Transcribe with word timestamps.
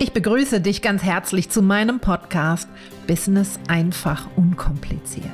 Ich 0.00 0.12
begrüße 0.12 0.60
dich 0.60 0.80
ganz 0.80 1.02
herzlich 1.02 1.50
zu 1.50 1.60
meinem 1.60 1.98
Podcast 1.98 2.68
Business 3.08 3.58
einfach 3.66 4.28
unkompliziert. 4.36 5.26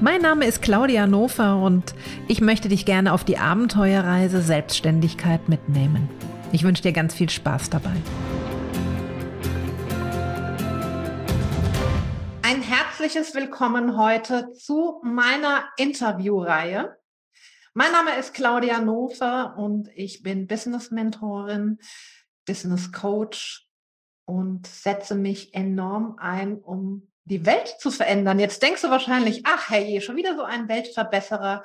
Mein 0.00 0.22
Name 0.22 0.46
ist 0.46 0.62
Claudia 0.62 1.08
Nofer 1.08 1.60
und 1.60 1.92
ich 2.28 2.40
möchte 2.40 2.68
dich 2.68 2.86
gerne 2.86 3.12
auf 3.12 3.24
die 3.24 3.36
Abenteuerreise 3.36 4.42
Selbstständigkeit 4.42 5.48
mitnehmen. 5.48 6.08
Ich 6.52 6.62
wünsche 6.62 6.84
dir 6.84 6.92
ganz 6.92 7.14
viel 7.14 7.28
Spaß 7.28 7.68
dabei. 7.68 7.96
Ein 12.42 12.62
herzliches 12.62 13.34
Willkommen 13.34 13.96
heute 13.96 14.52
zu 14.52 15.00
meiner 15.02 15.64
Interviewreihe. 15.76 16.96
Mein 17.74 17.90
Name 17.90 18.16
ist 18.20 18.34
Claudia 18.34 18.80
Nofer 18.80 19.56
und 19.58 19.88
ich 19.96 20.22
bin 20.22 20.46
Business 20.46 20.92
Mentorin 20.92 21.78
Business 22.48 22.90
Coach 22.92 23.68
und 24.24 24.66
setze 24.66 25.14
mich 25.14 25.54
enorm 25.54 26.16
ein, 26.18 26.58
um 26.58 27.12
die 27.28 27.44
Welt 27.44 27.76
zu 27.78 27.90
verändern. 27.90 28.38
Jetzt 28.38 28.62
denkst 28.62 28.82
du 28.82 28.90
wahrscheinlich, 28.90 29.42
ach 29.44 29.68
hey, 29.68 30.00
schon 30.00 30.16
wieder 30.16 30.34
so 30.34 30.42
ein 30.42 30.68
Weltverbesserer. 30.68 31.62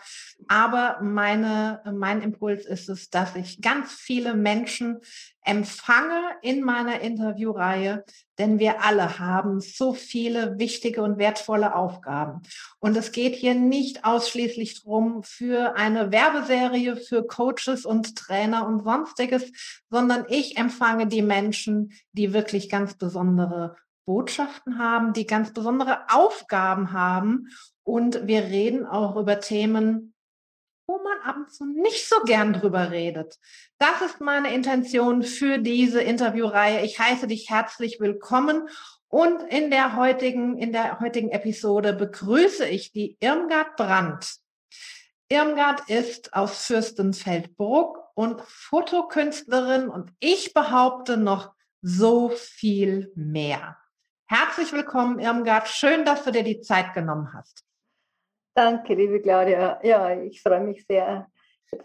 Aber 0.48 1.00
meine, 1.02 1.82
mein 1.94 2.22
Impuls 2.22 2.66
ist 2.66 2.90
es, 2.90 3.10
dass 3.10 3.36
ich 3.36 3.62
ganz 3.62 3.94
viele 3.94 4.34
Menschen 4.34 5.00
empfange 5.46 6.22
in 6.42 6.64
meiner 6.64 7.02
Interviewreihe, 7.02 8.04
denn 8.38 8.60
wir 8.60 8.84
alle 8.84 9.20
haben 9.20 9.62
so 9.62 9.94
viele 9.94 10.58
wichtige 10.58 11.02
und 11.02 11.18
wertvolle 11.18 11.76
Aufgaben. 11.76 12.42
Und 12.80 12.98
es 12.98 13.12
geht 13.12 13.36
hier 13.36 13.56
nicht 13.56 14.06
ausschließlich 14.06 14.82
drum 14.82 15.24
für 15.24 15.76
eine 15.76 16.12
Werbeserie 16.12 16.98
für 16.98 17.26
Coaches 17.26 17.86
und 17.86 18.18
Trainer 18.18 18.68
und 18.68 18.84
sonstiges, 18.84 19.52
sondern 19.90 20.26
ich 20.30 20.58
empfange 20.58 21.08
die 21.08 21.22
Menschen, 21.22 21.94
die 22.12 22.34
wirklich 22.34 22.70
ganz 22.70 22.96
besondere 22.96 23.76
Botschaften 24.06 24.80
haben, 24.80 25.14
die 25.14 25.26
ganz 25.26 25.54
besondere 25.54 26.00
Aufgaben 26.10 26.92
haben. 26.92 27.48
Und 27.84 28.28
wir 28.28 28.44
reden 28.44 28.86
auch 28.86 29.16
über 29.16 29.40
Themen, 29.40 30.14
wo 30.88 30.98
man 30.98 31.20
ab 31.24 31.38
und 31.38 31.52
zu 31.52 31.66
nicht 31.66 32.08
so 32.08 32.16
gern 32.26 32.54
drüber 32.54 32.92
redet. 32.92 33.38
Das 33.78 34.02
ist 34.02 34.22
meine 34.22 34.54
Intention 34.54 35.24
für 35.24 35.58
diese 35.58 36.02
Interviewreihe. 36.02 36.84
Ich 36.84 37.00
heiße 37.00 37.28
dich 37.28 37.50
herzlich 37.50 38.00
willkommen 38.00 38.68
und 39.08 39.44
in 39.44 39.70
der 39.70 39.96
heutigen, 39.96 40.58
in 40.58 40.72
der 40.72 41.00
heutigen 41.00 41.30
Episode 41.30 41.94
begrüße 41.94 42.68
ich 42.68 42.92
die 42.92 43.18
Irmgard 43.20 43.76
Brandt. 43.76 44.38
Irmgard 45.30 45.90
ist 45.90 46.34
aus 46.34 46.66
Fürstenfeldbruck 46.66 48.00
und 48.16 48.42
Fotokünstlerin 48.42 49.88
und 49.88 50.12
ich 50.20 50.54
behaupte 50.54 51.18
noch 51.18 51.54
so 51.82 52.30
viel 52.30 53.12
mehr. 53.16 53.78
Herzlich 54.34 54.74
willkommen, 54.74 55.20
Irmgard. 55.20 55.68
Schön, 55.68 56.06
dass 56.06 56.24
du 56.24 56.32
dir 56.32 56.42
die 56.42 56.60
Zeit 56.60 56.96
genommen 56.96 57.32
hast. 57.36 57.64
Danke, 58.56 58.96
liebe 58.96 59.22
Claudia. 59.22 59.80
Ja, 59.84 60.20
ich 60.20 60.42
freue 60.42 60.62
mich 60.62 60.88
sehr, 60.88 61.28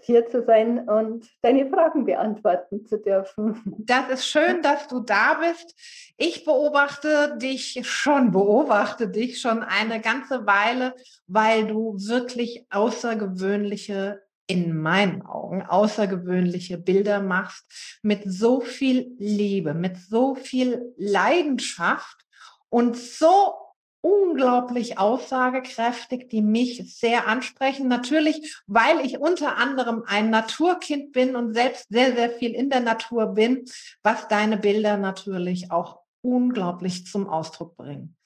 hier 0.00 0.26
zu 0.30 0.42
sein 0.42 0.88
und 0.88 1.28
deine 1.42 1.68
Fragen 1.68 2.06
beantworten 2.06 2.86
zu 2.86 2.98
dürfen. 2.98 3.76
Das 3.84 4.08
ist 4.08 4.26
schön, 4.26 4.62
dass 4.62 4.88
du 4.88 5.00
da 5.00 5.34
bist. 5.34 5.74
Ich 6.16 6.46
beobachte 6.46 7.36
dich 7.36 7.86
schon, 7.86 8.30
beobachte 8.30 9.10
dich 9.10 9.42
schon 9.42 9.62
eine 9.62 10.00
ganze 10.00 10.46
Weile, 10.46 10.94
weil 11.26 11.66
du 11.66 11.98
wirklich 11.98 12.64
außergewöhnliche 12.70 14.22
in 14.46 14.74
meinen 14.74 15.20
Augen 15.20 15.66
außergewöhnliche 15.66 16.78
Bilder 16.78 17.20
machst 17.20 18.00
mit 18.00 18.22
so 18.24 18.62
viel 18.62 19.14
Liebe, 19.18 19.74
mit 19.74 19.98
so 19.98 20.34
viel 20.34 20.94
Leidenschaft 20.96 22.24
und 22.70 22.96
so 22.96 23.54
unglaublich 24.00 24.98
aussagekräftig, 24.98 26.28
die 26.28 26.42
mich 26.42 26.96
sehr 26.96 27.26
ansprechen. 27.26 27.88
Natürlich, 27.88 28.56
weil 28.66 29.04
ich 29.04 29.18
unter 29.18 29.56
anderem 29.56 30.04
ein 30.06 30.30
Naturkind 30.30 31.12
bin 31.12 31.34
und 31.34 31.52
selbst 31.52 31.86
sehr, 31.88 32.14
sehr 32.14 32.30
viel 32.30 32.54
in 32.54 32.70
der 32.70 32.80
Natur 32.80 33.26
bin, 33.26 33.64
was 34.02 34.28
deine 34.28 34.56
Bilder 34.56 34.96
natürlich 34.96 35.70
auch 35.70 36.00
unglaublich 36.22 37.06
zum 37.06 37.28
Ausdruck 37.28 37.76
bringen. 37.76 38.16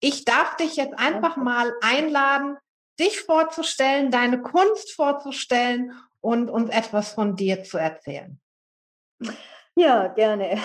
Ich 0.00 0.24
darf 0.24 0.56
dich 0.56 0.76
jetzt 0.76 0.98
einfach 0.98 1.36
mal 1.36 1.72
einladen, 1.80 2.56
dich 3.00 3.20
vorzustellen, 3.20 4.10
deine 4.10 4.42
Kunst 4.42 4.92
vorzustellen 4.92 5.92
und 6.20 6.50
uns 6.50 6.70
etwas 6.70 7.12
von 7.12 7.36
dir 7.36 7.62
zu 7.64 7.78
erzählen. 7.78 8.40
Ja, 9.76 10.08
gerne. 10.08 10.58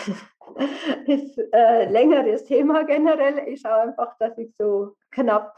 ist 1.08 1.40
ein 1.54 1.92
längeres 1.92 2.46
Thema 2.46 2.84
generell. 2.84 3.48
Ich 3.48 3.62
schaue 3.62 3.82
einfach, 3.82 4.18
dass 4.18 4.38
ich 4.38 4.54
so 4.58 4.96
knapp 5.12 5.56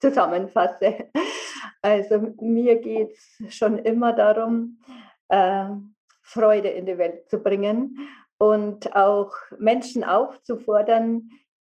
zusammenfasse. 0.00 1.10
Also 1.82 2.34
mir 2.40 2.76
geht 2.76 3.12
es 3.12 3.56
schon 3.56 3.78
immer 3.78 4.12
darum, 4.12 4.80
äh, 5.28 5.64
Freude 6.22 6.68
in 6.68 6.84
die 6.84 6.98
Welt 6.98 7.28
zu 7.30 7.38
bringen 7.38 7.96
und 8.38 8.94
auch 8.94 9.32
Menschen 9.58 10.04
aufzufordern, 10.04 11.30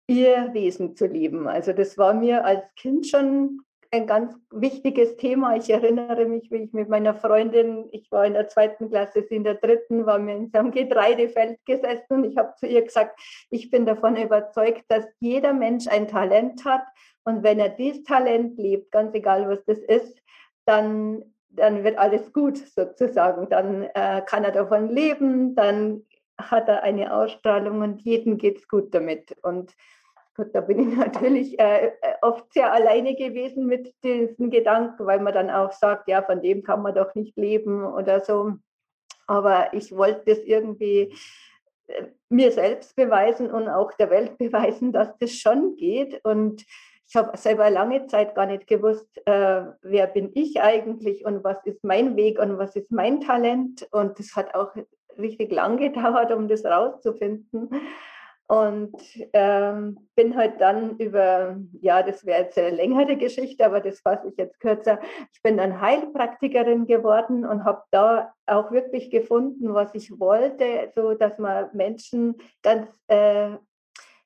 ihr 0.07 0.53
Wesen 0.53 0.97
zu 0.97 1.07
lieben. 1.07 1.47
Also 1.47 1.71
das 1.71 1.97
war 1.97 2.13
mir 2.13 2.43
als 2.43 2.63
Kind 2.75 3.07
schon 3.07 3.61
ein 3.93 4.07
ganz 4.07 4.35
wichtiges 4.49 5.17
Thema. 5.17 5.55
Ich 5.55 5.69
erinnere 5.69 6.25
mich, 6.25 6.49
wie 6.49 6.63
ich 6.63 6.73
mit 6.73 6.89
meiner 6.89 7.13
Freundin, 7.13 7.87
ich 7.91 8.11
war 8.11 8.25
in 8.25 8.33
der 8.33 8.47
zweiten 8.47 8.89
Klasse, 8.89 9.23
sie 9.29 9.35
in 9.35 9.43
der 9.43 9.53
dritten, 9.53 10.07
waren 10.07 10.25
wir 10.25 10.35
in 10.35 10.49
so 10.49 10.57
einem 10.57 10.71
Getreidefeld 10.71 11.59
gesessen 11.65 12.07
und 12.09 12.23
ich 12.23 12.35
habe 12.35 12.55
zu 12.57 12.65
ihr 12.65 12.81
gesagt, 12.81 13.19
ich 13.51 13.69
bin 13.69 13.85
davon 13.85 14.15
überzeugt, 14.15 14.85
dass 14.87 15.05
jeder 15.19 15.53
Mensch 15.53 15.87
ein 15.87 16.07
Talent 16.07 16.65
hat 16.65 16.81
und 17.23 17.43
wenn 17.43 17.59
er 17.59 17.69
dieses 17.69 18.03
Talent 18.03 18.57
lebt, 18.57 18.91
ganz 18.91 19.13
egal 19.13 19.47
was 19.47 19.63
das 19.65 19.77
ist, 19.77 20.19
dann, 20.65 21.23
dann 21.49 21.83
wird 21.83 21.99
alles 21.99 22.33
gut 22.33 22.57
sozusagen. 22.57 23.47
Dann 23.49 23.83
äh, 23.93 24.23
kann 24.25 24.43
er 24.43 24.51
davon 24.51 24.89
leben, 24.89 25.53
dann 25.53 26.03
hat 26.39 26.67
er 26.67 26.81
eine 26.81 27.13
Ausstrahlung 27.13 27.81
und 27.81 28.01
jedem 28.01 28.39
geht 28.39 28.57
es 28.57 28.67
gut 28.67 28.93
damit. 28.95 29.35
Und 29.43 29.75
Gut, 30.35 30.49
da 30.53 30.61
bin 30.61 30.79
ich 30.79 30.97
natürlich 30.97 31.59
äh, 31.59 31.87
äh, 31.87 31.91
oft 32.21 32.51
sehr 32.53 32.71
alleine 32.71 33.15
gewesen 33.15 33.67
mit 33.67 33.93
diesen 34.03 34.49
Gedanken, 34.49 35.05
weil 35.05 35.19
man 35.19 35.33
dann 35.33 35.49
auch 35.49 35.71
sagt, 35.71 36.07
ja, 36.07 36.21
von 36.23 36.41
dem 36.41 36.63
kann 36.63 36.81
man 36.81 36.95
doch 36.95 37.13
nicht 37.15 37.37
leben 37.37 37.85
oder 37.85 38.21
so. 38.21 38.53
Aber 39.27 39.73
ich 39.73 39.95
wollte 39.95 40.33
das 40.33 40.39
irgendwie 40.39 41.15
äh, 41.87 42.05
mir 42.29 42.51
selbst 42.51 42.95
beweisen 42.95 43.51
und 43.51 43.67
auch 43.67 43.93
der 43.93 44.09
Welt 44.09 44.37
beweisen, 44.39 44.91
dass 44.91 45.15
das 45.19 45.33
schon 45.33 45.75
geht. 45.75 46.19
Und 46.23 46.65
ich 47.07 47.15
habe 47.15 47.37
selber 47.37 47.69
lange 47.69 48.07
Zeit 48.07 48.33
gar 48.33 48.47
nicht 48.47 48.65
gewusst, 48.65 49.21
äh, 49.27 49.65
wer 49.83 50.07
bin 50.07 50.31
ich 50.33 50.61
eigentlich 50.61 51.25
und 51.25 51.43
was 51.43 51.63
ist 51.65 51.83
mein 51.83 52.15
Weg 52.15 52.39
und 52.39 52.57
was 52.57 52.75
ist 52.75 52.91
mein 52.91 53.21
Talent. 53.21 53.87
Und 53.91 54.17
das 54.17 54.35
hat 54.35 54.55
auch 54.55 54.73
richtig 55.19 55.51
lang 55.51 55.77
gedauert, 55.77 56.31
um 56.31 56.47
das 56.47 56.65
rauszufinden. 56.65 57.69
Und 58.53 58.95
ähm, 59.33 59.97
bin 60.15 60.35
halt 60.35 60.61
dann 60.61 60.97
über, 60.97 61.57
ja, 61.81 62.03
das 62.03 62.23
wäre 62.23 62.43
jetzt 62.43 62.57
eine 62.59 62.69
längere 62.69 63.15
Geschichte, 63.17 63.65
aber 63.65 63.79
das 63.79 63.99
fasse 64.01 64.27
ich 64.27 64.37
jetzt 64.37 64.59
kürzer. 64.59 64.99
Ich 65.33 65.41
bin 65.41 65.57
dann 65.57 65.81
Heilpraktikerin 65.81 66.85
geworden 66.85 67.45
und 67.45 67.65
habe 67.65 67.81
da 67.89 68.31
auch 68.45 68.71
wirklich 68.71 69.09
gefunden, 69.09 69.73
was 69.73 69.95
ich 69.95 70.19
wollte, 70.19 70.91
so 70.93 71.15
dass 71.15 71.39
man 71.39 71.69
Menschen 71.73 72.35
ganz 72.61 72.87
äh, 73.07 73.57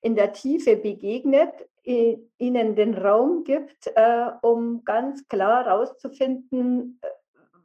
in 0.02 0.16
der 0.16 0.34
Tiefe 0.34 0.76
begegnet, 0.76 1.54
ihnen 1.84 2.76
den 2.76 2.96
Raum 2.96 3.46
gibt, 3.46 3.88
äh, 3.96 4.32
um 4.42 4.84
ganz 4.84 5.26
klar 5.30 5.64
herauszufinden, 5.64 7.00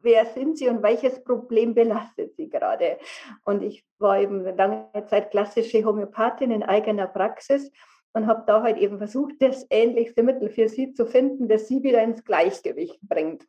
wer 0.03 0.27
sind 0.27 0.59
Sie 0.59 0.69
und 0.69 0.83
welches 0.83 1.23
Problem 1.25 1.75
belastet 1.75 2.35
Sie 2.37 2.49
gerade? 2.49 2.99
Und 3.45 3.63
ich 3.63 3.85
war 3.99 4.21
eben 4.21 4.45
lange 4.57 4.89
Zeit 5.07 5.31
klassische 5.31 5.85
Homöopathin 5.85 6.51
in 6.51 6.63
eigener 6.63 7.07
Praxis 7.07 7.71
und 8.13 8.27
habe 8.27 8.45
da 8.47 8.63
halt 8.63 8.79
eben 8.79 8.99
versucht, 8.99 9.35
das 9.41 9.67
ähnlichste 9.71 10.23
Mittel 10.23 10.51
für 10.51 10.69
Sie 10.69 10.93
zu 10.93 11.07
finden, 11.07 11.49
das 11.49 11.69
Sie 11.69 11.83
wieder 11.83 12.03
ins 12.03 12.25
Gleichgewicht 12.25 12.99
bringt. 13.03 13.47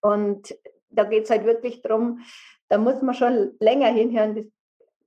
Und 0.00 0.56
da 0.90 1.04
geht 1.04 1.24
es 1.24 1.30
halt 1.30 1.44
wirklich 1.44 1.82
darum, 1.82 2.20
da 2.68 2.78
muss 2.78 3.02
man 3.02 3.14
schon 3.14 3.52
länger 3.60 3.88
hinhören, 3.88 4.50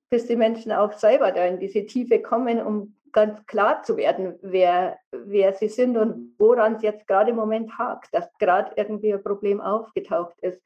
bis, 0.09 0.27
die 0.27 0.35
Menschen 0.35 0.71
auch 0.71 0.93
selber 0.93 1.31
da 1.31 1.45
in 1.45 1.59
diese 1.59 1.85
Tiefe 1.85 2.21
kommen, 2.21 2.61
um 2.61 2.95
ganz 3.15 3.45
klar 3.45 3.81
zu 3.81 3.95
werden, 3.95 4.37
wer, 4.41 4.99
wer 5.11 5.53
sie 5.53 5.69
sind 5.69 5.95
und 5.95 6.35
woran 6.37 6.75
es 6.75 6.81
jetzt 6.81 7.07
gerade 7.07 7.29
im 7.29 7.37
Moment 7.37 7.77
hakt, 7.77 8.13
dass 8.13 8.29
gerade 8.39 8.73
irgendwie 8.75 9.13
ein 9.13 9.23
Problem 9.23 9.61
aufgetaucht 9.61 10.35
ist. 10.41 10.61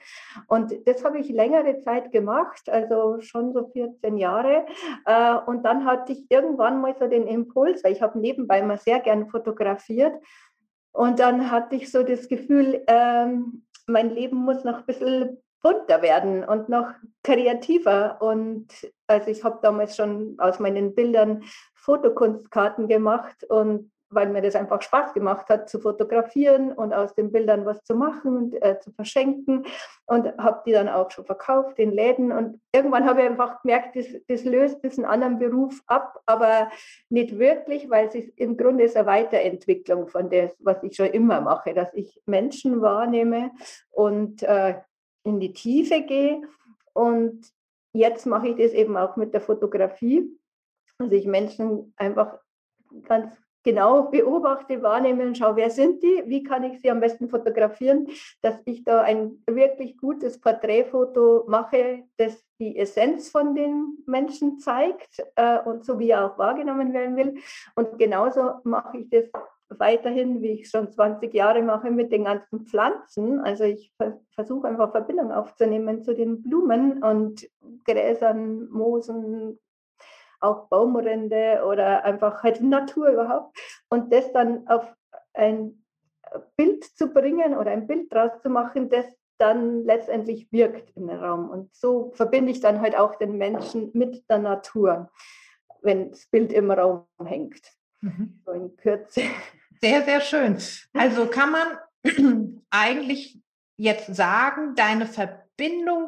Und 0.48 0.74
das 0.88 1.06
habe 1.06 1.20
ich 1.20 1.30
längere 1.30 1.78
Zeit 1.78 2.12
gemacht, 2.12 2.68
also 2.68 3.22
schon 3.22 3.54
so 3.54 3.68
14 3.68 4.18
Jahre. 4.18 4.66
Äh, 5.06 5.36
und 5.46 5.64
dann 5.64 5.86
hatte 5.86 6.14
ich 6.14 6.26
irgendwann 6.30 6.82
mal 6.82 6.96
so 7.00 7.08
den 7.08 7.28
Impuls, 7.28 7.84
weil 7.84 7.92
ich 7.92 8.02
habe 8.02 8.18
nebenbei 8.18 8.64
mal 8.64 8.80
sehr 8.80 9.00
gern 9.00 9.30
fotografiert. 9.30 10.16
Und 10.92 11.20
dann 11.20 11.52
hatte 11.52 11.76
ich 11.76 11.92
so 11.92 12.02
das 12.02 12.28
Gefühl, 12.28 12.84
ähm, 12.88 13.64
mein 13.86 14.10
Leben 14.10 14.38
muss 14.38 14.64
noch 14.64 14.80
ein 14.80 14.86
bisschen 14.88 15.38
bunter 15.62 16.02
werden 16.02 16.44
und 16.44 16.70
noch 16.70 16.94
kreativer. 17.24 18.22
Und 18.22 18.68
also 19.08 19.30
ich 19.30 19.44
habe 19.44 19.60
damals 19.62 19.96
schon 19.96 20.36
aus 20.40 20.60
meinen 20.60 20.96
Bildern 20.96 21.44
Fotokunstkarten 21.90 22.88
gemacht 22.88 23.44
und 23.50 23.92
weil 24.12 24.30
mir 24.30 24.42
das 24.42 24.56
einfach 24.56 24.82
Spaß 24.82 25.14
gemacht 25.14 25.50
hat, 25.50 25.70
zu 25.70 25.80
fotografieren 25.80 26.72
und 26.72 26.94
aus 26.94 27.14
den 27.16 27.32
Bildern 27.32 27.66
was 27.66 27.84
zu 27.84 27.96
machen 27.96 28.38
und 28.38 28.62
äh, 28.62 28.80
zu 28.80 28.92
verschenken. 28.92 29.66
Und 30.06 30.36
habe 30.38 30.62
die 30.66 30.72
dann 30.72 30.90
auch 30.90 31.12
schon 31.12 31.26
verkauft 31.26 31.78
in 31.78 31.92
Läden. 31.92 32.32
Und 32.32 32.60
irgendwann 32.72 33.06
habe 33.06 33.22
ich 33.22 33.28
einfach 33.28 33.62
gemerkt, 33.62 33.96
das, 33.96 34.06
das 34.28 34.44
löst 34.46 34.84
diesen 34.84 35.06
anderen 35.06 35.38
Beruf 35.38 35.82
ab, 35.86 36.20
aber 36.26 36.70
nicht 37.10 37.38
wirklich, 37.38 37.90
weil 37.90 38.08
es 38.08 38.16
ist, 38.16 38.38
im 38.38 38.58
Grunde 38.58 38.84
ist 38.84 38.98
eine 38.98 39.06
Weiterentwicklung 39.06 40.08
von 40.08 40.30
dem, 40.30 40.50
was 40.60 40.82
ich 40.84 40.96
schon 40.96 41.08
immer 41.08 41.42
mache, 41.42 41.74
dass 41.74 41.94
ich 41.94 42.20
Menschen 42.26 42.82
wahrnehme 42.82 43.52
und 43.92 44.42
äh, 44.44 44.76
in 45.24 45.40
die 45.40 45.54
Tiefe 45.54 46.02
gehe. 46.02 46.42
Und 46.94 47.52
jetzt 47.94 48.26
mache 48.26 48.50
ich 48.50 48.56
das 48.56 48.74
eben 48.74 48.98
auch 48.98 49.16
mit 49.16 49.34
der 49.34 49.42
Fotografie. 49.42 50.39
Also 51.00 51.16
ich 51.16 51.26
Menschen 51.26 51.94
einfach 51.98 52.40
ganz 53.04 53.34
genau 53.64 54.04
beobachte, 54.12 54.82
wahrnehme 54.82 55.26
und 55.26 55.38
schaue, 55.38 55.56
wer 55.56 55.70
sind 55.70 56.04
die, 56.04 56.24
wie 56.26 56.44
kann 56.44 56.64
ich 56.64 56.80
sie 56.82 56.92
am 56.92 57.00
besten 57.00 57.30
fotografieren, 57.30 58.08
dass 58.42 58.62
ich 58.66 58.84
da 58.84 59.02
ein 59.02 59.44
wirklich 59.48 59.98
gutes 59.98 60.40
Porträtfoto 60.40 61.46
mache, 61.48 62.04
das 62.18 62.44
die 62.60 62.78
Essenz 62.78 63.30
von 63.30 63.56
den 63.56 63.98
Menschen 64.06 64.60
zeigt 64.60 65.24
äh, 65.36 65.60
und 65.60 65.86
so 65.86 65.98
wie 65.98 66.10
er 66.10 66.26
auch 66.26 66.38
wahrgenommen 66.38 66.94
werden 66.94 67.16
will. 67.16 67.36
Und 67.76 67.98
genauso 67.98 68.56
mache 68.64 68.98
ich 68.98 69.10
das 69.10 69.32
weiterhin, 69.70 70.42
wie 70.42 70.60
ich 70.60 70.70
schon 70.70 70.92
20 70.92 71.34
Jahre 71.34 71.62
mache, 71.62 71.92
mit 71.92 72.12
den 72.12 72.26
ganzen 72.26 72.66
Pflanzen. 72.66 73.40
Also 73.40 73.64
ich 73.64 73.94
versuche 74.32 74.68
einfach 74.68 74.92
Verbindung 74.92 75.32
aufzunehmen 75.32 76.04
zu 76.04 76.16
den 76.16 76.42
Blumen 76.42 77.04
und 77.04 77.48
Gräsern, 77.86 78.68
Moosen, 78.70 79.60
auch 80.40 80.68
Baumrinde 80.68 81.64
oder 81.66 82.04
einfach 82.04 82.44
halt 82.44 82.62
Natur 82.62 83.10
überhaupt. 83.10 83.58
Und 83.90 84.12
das 84.14 84.32
dann 84.32 84.68
auf 84.68 84.94
ein 85.34 85.84
Bild 86.56 86.84
zu 86.84 87.12
bringen 87.14 87.58
oder 87.58 87.72
ein 87.72 87.88
Bild 87.88 88.14
draus 88.14 88.32
zu 88.42 88.50
machen, 88.50 88.90
das 88.90 89.06
dann 89.40 89.84
letztendlich 89.86 90.52
wirkt 90.52 90.96
im 90.96 91.10
Raum. 91.10 91.50
Und 91.50 91.74
so 91.74 92.12
verbinde 92.14 92.52
ich 92.52 92.60
dann 92.60 92.82
halt 92.82 92.98
auch 92.98 93.16
den 93.16 93.38
Menschen 93.38 93.90
mit 93.94 94.30
der 94.30 94.40
Natur, 94.40 95.10
wenn 95.82 96.12
das 96.12 96.26
Bild 96.28 96.52
im 96.52 96.70
Raum 96.72 97.06
hängt. 97.24 97.62
Mhm. 98.02 98.42
So 98.46 98.52
in 98.52 98.76
Kürze. 98.76 99.22
Sehr, 99.82 100.04
sehr 100.04 100.22
schön. 100.22 100.58
Also 100.94 101.28
kann 101.28 101.52
man 101.52 102.64
eigentlich 102.70 103.42
jetzt 103.78 104.14
sagen, 104.14 104.76
deine 104.76 105.06
Verbindung 105.06 105.49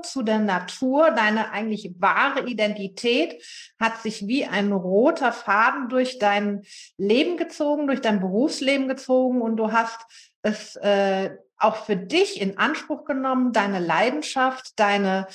zu 0.04 0.24
der 0.24 0.40
Natur, 0.40 1.12
deine 1.12 1.52
eigentlich 1.52 1.94
wahre 2.00 2.48
Identität 2.48 3.44
hat 3.80 4.02
sich 4.02 4.28
wie 4.28 4.46
ein 4.46 4.72
roter 4.72 5.32
Faden 5.32 5.90
durch 5.90 6.20
dein 6.20 6.64
Leben 6.98 7.38
gezogen, 7.38 7.88
durch 7.88 8.02
dein 8.02 8.20
Berufsleben 8.20 8.88
gezogen 8.88 9.42
und 9.42 9.58
du 9.58 9.72
hast 9.72 10.00
es 10.42 10.76
äh, 10.78 11.32
auch 11.58 11.76
für 11.76 11.96
dich 11.96 12.42
in 12.42 12.58
Anspruch 12.58 13.06
genommen, 13.06 13.54
deine 13.54 13.80
Leidenschaft, 13.80 14.80
deine 14.80 15.28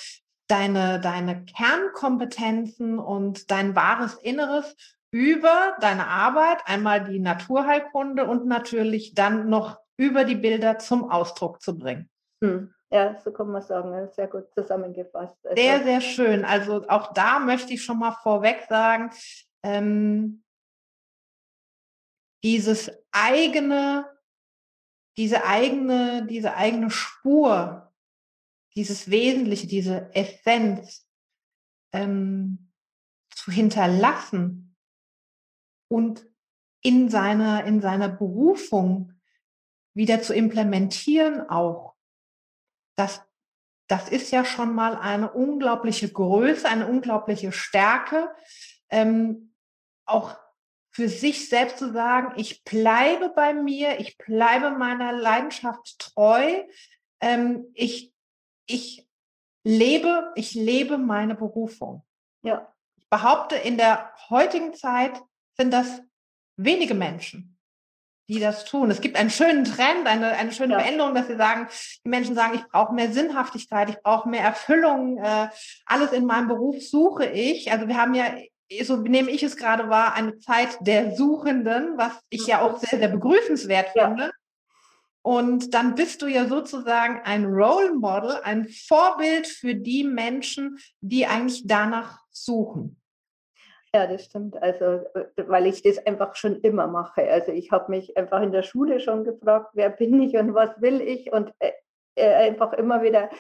deine, 0.49 1.01
deine 1.01 1.45
Kernkompetenzen 1.45 2.99
und 2.99 3.51
dein 3.51 3.75
wahres 3.75 4.15
Inneres 4.15 4.77
über 5.11 5.77
deine 5.81 6.07
Arbeit, 6.07 6.59
einmal 6.67 7.05
die 7.05 7.19
Naturheilkunde 7.19 8.27
und 8.27 8.47
natürlich 8.47 9.15
dann 9.15 9.49
noch 9.49 9.79
über 9.97 10.25
die 10.25 10.35
Bilder 10.35 10.79
zum 10.79 11.11
Ausdruck 11.11 11.63
zu 11.63 11.79
bringen. 11.79 12.11
Hm. 12.43 12.73
Ja, 12.91 13.21
so 13.21 13.33
kann 13.33 13.51
man 13.51 13.63
sagen, 13.63 14.09
sehr 14.13 14.29
gut 14.29 14.53
zusammengefasst. 14.55 15.37
Also, 15.45 15.61
sehr, 15.61 15.83
sehr 15.83 16.01
schön. 16.01 16.45
Also 16.45 16.87
auch 16.89 17.13
da 17.13 17.41
möchte 17.41 17.73
ich 17.75 17.83
schon 17.83 17.99
mal 17.99 18.13
vorweg 18.13 18.67
sagen, 18.69 19.11
ähm, 19.65 20.45
dieses 22.45 22.93
eigene, 23.11 24.07
diese 25.17 25.45
eigene, 25.45 26.27
diese 26.27 26.55
eigene 26.55 26.91
Spur, 26.91 27.93
dieses 28.77 29.11
Wesentliche, 29.11 29.67
diese 29.67 30.15
Essenz 30.15 31.09
ähm, 31.93 32.71
zu 33.31 33.51
hinterlassen 33.51 34.77
und 35.89 36.25
in 36.83 37.09
seiner, 37.09 37.65
in 37.65 37.81
seiner 37.81 38.09
Berufung 38.09 39.13
wieder 39.93 40.23
zu 40.23 40.35
implementieren 40.35 41.49
auch 41.49 41.96
das, 42.97 43.23
das 43.89 44.09
ist 44.09 44.31
ja 44.33 44.45
schon 44.45 44.75
mal 44.75 44.97
eine 44.97 45.33
unglaubliche 45.33 46.11
Größe, 46.11 46.69
eine 46.69 46.87
unglaubliche 46.87 47.53
Stärke, 47.53 48.35
ähm, 48.91 49.55
auch 50.07 50.37
für 50.91 51.09
sich 51.09 51.49
selbst 51.49 51.79
zu 51.79 51.93
sagen, 51.93 52.33
ich 52.37 52.65
bleibe 52.65 53.29
bei 53.29 53.53
mir, 53.53 54.01
ich 54.01 54.17
bleibe 54.17 54.71
meiner 54.71 55.13
Leidenschaft 55.13 55.99
treu, 55.99 56.65
ähm, 57.21 57.67
ich, 57.75 58.15
ich 58.67 59.07
lebe, 59.63 60.33
ich 60.37 60.55
lebe 60.55 60.97
meine 60.97 61.35
Berufung. 61.35 62.03
Ja. 62.43 62.73
Ich 62.97 63.09
behaupte, 63.11 63.57
in 63.57 63.77
der 63.77 64.15
heutigen 64.31 64.73
Zeit 64.75 65.21
sind 65.57 65.71
das 65.71 66.01
wenige 66.57 66.95
Menschen 66.95 67.56
die 68.29 68.41
das 68.41 68.65
tun. 68.65 68.91
Es 68.91 69.01
gibt 69.01 69.17
einen 69.17 69.31
schönen 69.31 69.65
Trend, 69.65 70.07
eine, 70.07 70.33
eine 70.33 70.53
schöne 70.53 70.75
ja. 70.75 70.81
Veränderung, 70.81 71.15
dass 71.15 71.29
sie 71.29 71.37
sagen, 71.37 71.69
die 72.05 72.09
Menschen 72.09 72.35
sagen, 72.35 72.55
ich 72.55 72.67
brauche 72.67 72.95
mehr 72.95 73.13
Sinnhaftigkeit, 73.13 73.89
ich 73.89 74.01
brauche 74.03 74.29
mehr 74.29 74.43
Erfüllung, 74.43 75.19
äh, 75.19 75.49
alles 75.85 76.13
in 76.13 76.27
meinem 76.27 76.49
Beruf 76.49 76.83
suche 76.83 77.27
ich. 77.27 77.71
Also 77.71 77.89
wir 77.89 77.97
haben 77.97 78.15
ja, 78.15 78.35
so 78.83 78.97
nehme 78.97 79.31
ich 79.31 79.43
es 79.43 79.57
gerade 79.57 79.89
wahr, 79.89 80.15
eine 80.15 80.39
Zeit 80.39 80.79
der 80.81 81.15
Suchenden, 81.15 81.97
was 81.97 82.13
ich 82.29 82.47
ja 82.47 82.63
auch 82.63 82.79
sehr, 82.79 82.99
sehr 82.99 83.09
begrüßenswert 83.09 83.95
ja. 83.95 84.09
finde. 84.09 84.33
Und 85.23 85.75
dann 85.75 85.97
bist 85.97 86.23
du 86.23 86.29
ja 86.29 86.47
sozusagen 86.47 87.21
ein 87.25 87.47
Role 87.47 87.95
Model, 87.95 88.39
ein 88.45 88.69
Vorbild 88.69 89.49
für 89.49 89.75
die 89.75 90.05
Menschen, 90.05 90.79
die 91.01 91.27
eigentlich 91.27 91.63
danach 91.65 92.21
suchen. 92.31 93.01
Ja, 93.97 94.07
das 94.07 94.25
stimmt. 94.27 94.63
Also, 94.63 94.85
äh, 94.85 95.25
weil 95.47 95.67
ich 95.67 95.81
das 95.83 96.05
einfach 96.07 96.37
schon 96.37 96.61
immer 96.61 96.87
mache. 96.87 97.23
Also, 97.31 97.51
ich 97.51 97.71
habe 97.71 97.91
mich 97.91 98.15
einfach 98.15 98.43
in 98.43 98.53
der 98.53 98.63
Schule 98.63 99.01
schon 99.01 99.25
gefragt, 99.25 99.71
wer 99.73 99.89
bin 99.89 100.21
ich 100.21 100.37
und 100.37 100.53
was 100.53 100.79
will 100.83 101.01
ich 101.01 101.33
und 101.33 101.51
äh, 101.61 101.73
äh 102.15 102.35
einfach 102.35 102.75
immer 102.75 103.03
wieder 103.03 103.31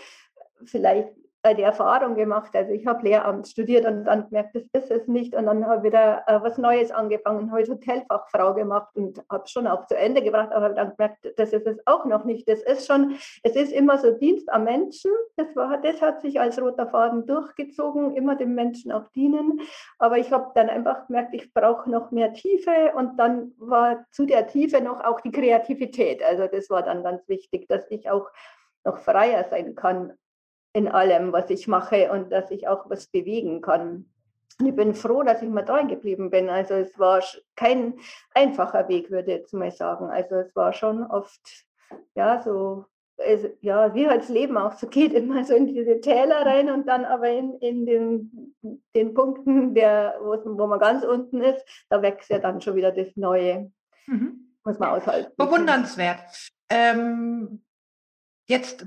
vielleicht 0.65 1.11
die 1.55 1.63
Erfahrung 1.63 2.15
gemacht. 2.15 2.55
Also 2.55 2.73
ich 2.73 2.87
habe 2.87 3.05
Lehramt 3.05 3.47
studiert 3.47 3.87
und 3.87 4.05
dann 4.05 4.25
gemerkt, 4.27 4.55
das 4.55 4.65
ist 4.73 4.91
es 4.91 5.09
nicht. 5.09 5.35
Und 5.35 5.47
dann 5.47 5.67
habe 5.67 5.79
ich 5.79 5.93
wieder 5.93 6.23
äh, 6.27 6.41
was 6.43 6.59
Neues 6.59 6.91
angefangen, 6.91 7.51
habe 7.51 7.63
Hotelfachfrau 7.63 8.55
gemacht 8.55 8.89
und 8.95 9.23
habe 9.31 9.47
schon 9.47 9.67
auch 9.67 9.87
zu 9.87 9.97
Ende 9.97 10.23
gebracht, 10.23 10.53
aber 10.53 10.71
dann 10.71 10.93
gemerkt, 10.97 11.33
das 11.37 11.53
ist 11.53 11.67
es 11.67 11.79
auch 11.87 12.05
noch 12.05 12.25
nicht. 12.25 12.49
Das 12.49 12.63
ist 12.63 12.87
schon, 12.87 13.17
es 13.43 13.57
ist 13.57 13.73
immer 13.73 13.99
so 13.99 14.13
Dienst 14.13 14.51
am 14.51 14.65
Menschen. 14.65 15.11
Das, 15.37 15.55
war, 15.57 15.79
das 15.79 16.01
hat 16.01 16.21
sich 16.21 16.41
als 16.41 16.61
roter 16.61 16.89
Faden 16.89 17.27
durchgezogen, 17.27 18.17
immer 18.17 18.37
dem 18.37 18.55
Menschen 18.55 18.93
auch 18.93 19.09
dienen. 19.09 19.61
Aber 19.99 20.19
ich 20.19 20.33
habe 20.33 20.53
dann 20.55 20.69
einfach 20.69 21.07
gemerkt, 21.07 21.35
ich 21.35 21.53
brauche 21.53 21.91
noch 21.91 22.11
mehr 22.11 22.33
Tiefe 22.33 22.93
und 22.97 23.19
dann 23.19 23.53
war 23.59 24.05
zu 24.11 24.27
der 24.27 24.47
Tiefe 24.47 24.81
noch 24.81 25.05
auch 25.05 25.21
die 25.21 25.33
Kreativität. 25.33 26.23
Also 26.23 26.47
das 26.47 26.71
war 26.71 26.83
dann 26.83 27.03
ganz 27.03 27.29
wichtig, 27.29 27.69
dass 27.69 27.85
ich 27.91 28.11
auch 28.11 28.29
noch 28.85 28.99
freier 28.99 29.45
sein 29.51 29.75
kann 29.75 30.13
in 30.77 30.89
allem, 30.89 31.33
was 31.33 31.49
ich 31.49 31.69
mache 31.69 32.13
und 32.13 32.31
dass 32.31 32.51
ich 32.51 32.69
auch 32.69 32.91
was 32.91 33.07
bewegen 33.07 33.63
kann. 33.63 34.05
Und 34.61 34.67
ich 34.67 34.77
bin 34.77 34.95
froh, 34.95 35.23
dass 35.23 35.41
ich 35.41 35.49
mal 35.49 35.65
dran 35.65 35.89
geblieben 35.89 36.29
bin. 36.29 36.51
Also 36.51 36.75
es 36.75 36.99
war 36.99 37.23
kein 37.57 37.95
einfacher 38.35 38.87
Weg, 38.87 39.11
würde 39.11 39.33
ich 39.33 39.39
jetzt 39.39 39.55
mal 39.55 39.71
sagen. 39.71 40.11
Also 40.11 40.35
es 40.37 40.55
war 40.55 40.75
schon 40.75 41.03
oft, 41.03 41.41
ja, 42.15 42.43
so, 42.43 42.85
es, 43.17 43.47
ja, 43.63 43.95
wie 43.95 44.07
halt 44.07 44.21
das 44.21 44.29
Leben 44.29 44.59
auch 44.59 44.75
so 44.75 44.87
geht, 44.87 45.13
immer 45.15 45.45
so 45.45 45.55
in 45.55 45.67
diese 45.67 45.99
Täler 46.03 46.45
rein 46.45 46.71
und 46.71 46.87
dann 46.87 47.07
aber 47.07 47.31
in, 47.31 47.55
in 47.61 47.87
den, 47.87 48.55
den 48.95 49.15
Punkten, 49.15 49.75
der, 49.75 50.17
wo, 50.21 50.37
wo 50.59 50.67
man 50.67 50.79
ganz 50.79 51.05
unten 51.05 51.41
ist, 51.41 51.65
da 51.89 52.03
wächst 52.03 52.29
ja 52.29 52.39
dann 52.39 52.61
schon 52.61 52.77
wieder 52.77 52.93
das 52.93 53.17
Neue. 53.17 53.73
Mhm. 54.07 54.53
Muss 54.63 54.79
man 54.79 54.91
aushalten. 54.91 55.33
Bewundernswert. 55.39 56.51
Ähm, 56.69 57.63
jetzt 58.47 58.87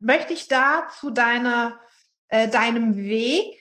möchte 0.00 0.32
ich 0.32 0.48
da 0.48 0.88
zu 0.98 1.10
deiner, 1.10 1.78
äh, 2.28 2.48
deinem 2.48 2.96
Weg 2.96 3.60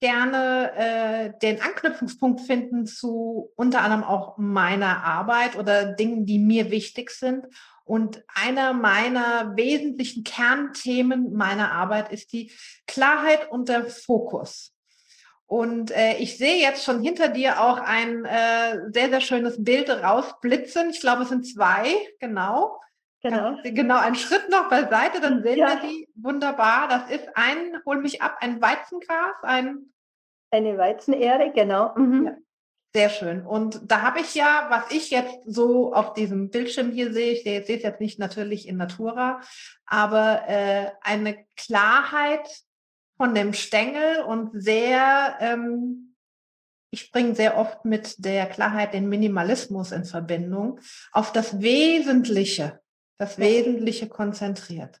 gerne 0.00 0.72
äh, 0.76 1.38
den 1.40 1.60
Anknüpfungspunkt 1.62 2.42
finden 2.42 2.86
zu 2.86 3.50
unter 3.56 3.80
anderem 3.80 4.04
auch 4.04 4.36
meiner 4.36 5.04
Arbeit 5.04 5.56
oder 5.56 5.94
Dingen, 5.94 6.26
die 6.26 6.38
mir 6.38 6.70
wichtig 6.70 7.10
sind. 7.10 7.46
Und 7.84 8.22
einer 8.34 8.72
meiner 8.72 9.56
wesentlichen 9.56 10.24
Kernthemen 10.24 11.32
meiner 11.32 11.70
Arbeit 11.72 12.12
ist 12.12 12.32
die 12.32 12.52
Klarheit 12.86 13.50
und 13.50 13.68
der 13.68 13.86
Fokus. 13.86 14.74
Und 15.46 15.92
äh, 15.92 16.16
ich 16.16 16.36
sehe 16.36 16.60
jetzt 16.60 16.84
schon 16.84 17.00
hinter 17.00 17.28
dir 17.28 17.62
auch 17.62 17.78
ein 17.78 18.24
äh, 18.24 18.90
sehr, 18.92 19.10
sehr 19.10 19.20
schönes 19.20 19.62
Bild 19.62 19.88
rausblitzen. 19.88 20.90
Ich 20.90 21.00
glaube, 21.00 21.22
es 21.22 21.28
sind 21.28 21.46
zwei, 21.46 21.86
genau. 22.18 22.80
Genau. 23.28 23.58
Genau, 23.62 23.98
ein 23.98 24.14
Schritt 24.14 24.48
noch 24.50 24.68
beiseite, 24.68 25.20
dann 25.20 25.42
sehen 25.42 25.58
ja. 25.58 25.68
wir 25.68 25.88
die 25.88 26.08
wunderbar. 26.14 26.88
Das 26.88 27.10
ist 27.10 27.28
ein, 27.34 27.80
hol 27.84 28.00
mich 28.00 28.22
ab, 28.22 28.36
ein 28.40 28.60
Weizengras, 28.60 29.34
ein. 29.42 29.92
Eine 30.50 30.78
Weizenehre, 30.78 31.52
genau. 31.52 31.92
Mhm. 31.96 32.26
Ja. 32.26 32.36
Sehr 32.94 33.10
schön. 33.10 33.44
Und 33.44 33.80
da 33.90 34.00
habe 34.00 34.20
ich 34.20 34.34
ja, 34.34 34.68
was 34.70 34.90
ich 34.90 35.10
jetzt 35.10 35.40
so 35.44 35.92
auf 35.92 36.14
diesem 36.14 36.50
Bildschirm 36.50 36.92
hier 36.92 37.12
sehe, 37.12 37.32
ich 37.32 37.42
sehe, 37.42 37.62
sehe 37.62 37.76
es 37.76 37.82
jetzt 37.82 38.00
nicht 38.00 38.18
natürlich 38.18 38.66
in 38.66 38.78
Natura, 38.78 39.42
aber 39.84 40.48
äh, 40.48 40.92
eine 41.02 41.44
Klarheit 41.56 42.48
von 43.18 43.34
dem 43.34 43.52
Stängel 43.52 44.22
und 44.22 44.50
sehr, 44.54 45.36
ähm, 45.40 46.14
ich 46.90 47.10
bringe 47.10 47.34
sehr 47.34 47.58
oft 47.58 47.84
mit 47.84 48.24
der 48.24 48.46
Klarheit 48.46 48.94
den 48.94 49.10
Minimalismus 49.10 49.92
in 49.92 50.04
Verbindung, 50.04 50.80
auf 51.12 51.32
das 51.32 51.60
Wesentliche, 51.60 52.80
das 53.18 53.38
Wesentliche 53.38 54.08
konzentriert. 54.08 55.00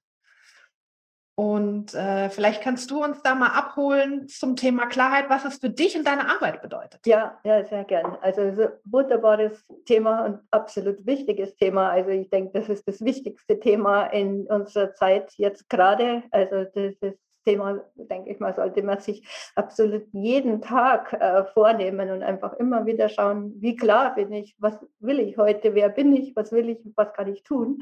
Und 1.38 1.92
äh, 1.92 2.30
vielleicht 2.30 2.62
kannst 2.62 2.90
du 2.90 3.04
uns 3.04 3.20
da 3.20 3.34
mal 3.34 3.50
abholen 3.50 4.26
zum 4.26 4.56
Thema 4.56 4.86
Klarheit, 4.86 5.28
was 5.28 5.44
es 5.44 5.58
für 5.58 5.68
dich 5.68 5.94
und 5.94 6.06
deine 6.06 6.30
Arbeit 6.30 6.62
bedeutet. 6.62 7.00
Ja, 7.04 7.38
ja, 7.44 7.62
sehr 7.62 7.84
gern. 7.84 8.16
Also 8.22 8.40
ein 8.40 8.68
wunderbares 8.86 9.62
Thema 9.84 10.24
und 10.24 10.40
absolut 10.50 11.04
wichtiges 11.04 11.54
Thema. 11.56 11.90
Also 11.90 12.08
ich 12.08 12.30
denke, 12.30 12.58
das 12.58 12.70
ist 12.70 12.88
das 12.88 13.04
wichtigste 13.04 13.60
Thema 13.60 14.06
in 14.06 14.46
unserer 14.46 14.94
Zeit 14.94 15.30
jetzt 15.36 15.68
gerade. 15.68 16.22
Also 16.30 16.64
das 16.74 16.94
ist 17.02 17.25
Thema, 17.46 17.80
denke 17.94 18.30
ich 18.30 18.40
mal, 18.40 18.54
sollte 18.54 18.82
man 18.82 18.98
sich 18.98 19.26
absolut 19.54 20.06
jeden 20.12 20.60
Tag 20.60 21.12
äh, 21.12 21.44
vornehmen 21.44 22.10
und 22.10 22.22
einfach 22.22 22.54
immer 22.54 22.86
wieder 22.86 23.08
schauen, 23.08 23.54
wie 23.60 23.76
klar 23.76 24.14
bin 24.16 24.32
ich, 24.32 24.56
was 24.58 24.78
will 24.98 25.20
ich 25.20 25.38
heute, 25.38 25.74
wer 25.74 25.88
bin 25.88 26.12
ich, 26.14 26.34
was 26.34 26.50
will 26.50 26.68
ich, 26.68 26.80
was 26.96 27.12
kann 27.12 27.32
ich 27.32 27.44
tun. 27.44 27.78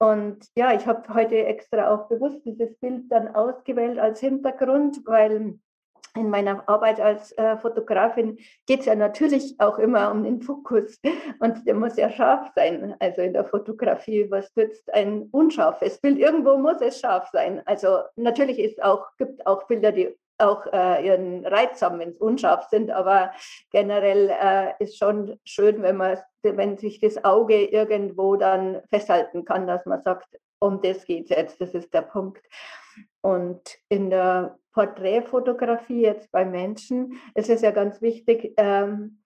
Und 0.00 0.46
ja, 0.56 0.74
ich 0.74 0.86
habe 0.86 1.12
heute 1.14 1.44
extra 1.44 1.92
auch 1.92 2.08
bewusst 2.08 2.44
dieses 2.44 2.76
Bild 2.78 3.10
dann 3.10 3.34
ausgewählt 3.34 3.98
als 3.98 4.20
Hintergrund, 4.20 5.00
weil 5.06 5.58
in 6.18 6.30
meiner 6.30 6.68
Arbeit 6.68 7.00
als 7.00 7.32
äh, 7.32 7.56
Fotografin 7.56 8.38
geht 8.66 8.80
es 8.80 8.86
ja 8.86 8.94
natürlich 8.94 9.54
auch 9.58 9.78
immer 9.78 10.10
um 10.10 10.24
den 10.24 10.40
Fokus 10.40 11.00
und 11.40 11.66
der 11.66 11.74
muss 11.74 11.96
ja 11.96 12.10
scharf 12.10 12.50
sein. 12.54 12.94
Also 12.98 13.22
in 13.22 13.32
der 13.32 13.44
Fotografie, 13.44 14.30
was 14.30 14.54
nützt 14.56 14.92
ein 14.92 15.28
unscharfes 15.30 15.98
Bild? 16.00 16.18
Irgendwo 16.18 16.56
muss 16.56 16.80
es 16.80 17.00
scharf 17.00 17.28
sein. 17.32 17.62
Also 17.66 18.00
natürlich 18.16 18.58
ist 18.58 18.82
auch, 18.82 19.06
gibt 19.16 19.46
auch 19.46 19.66
Bilder, 19.66 19.92
die 19.92 20.14
auch 20.38 20.66
äh, 20.72 21.06
ihren 21.06 21.44
Reiz 21.46 21.82
haben, 21.82 21.98
wenn 21.98 22.10
es 22.10 22.18
unscharf 22.18 22.68
sind, 22.68 22.90
aber 22.90 23.32
generell 23.72 24.30
äh, 24.30 24.72
ist 24.78 24.96
schon 24.96 25.38
schön, 25.44 25.82
wenn 25.82 25.96
man, 25.96 26.18
wenn 26.42 26.78
sich 26.78 27.00
das 27.00 27.24
Auge 27.24 27.64
irgendwo 27.64 28.36
dann 28.36 28.80
festhalten 28.88 29.44
kann, 29.44 29.66
dass 29.66 29.84
man 29.84 30.02
sagt, 30.02 30.28
um 30.60 30.80
das 30.80 31.04
geht 31.04 31.24
es 31.24 31.36
jetzt, 31.36 31.60
das 31.60 31.74
ist 31.74 31.92
der 31.94 32.02
Punkt. 32.02 32.42
Und 33.20 33.78
in 33.88 34.10
der 34.10 34.58
Porträtfotografie 34.72 36.02
jetzt 36.02 36.30
bei 36.30 36.44
Menschen 36.44 37.20
ist 37.34 37.50
es 37.50 37.62
ja 37.62 37.70
ganz 37.70 38.00
wichtig, 38.00 38.54
ähm, 38.56 39.22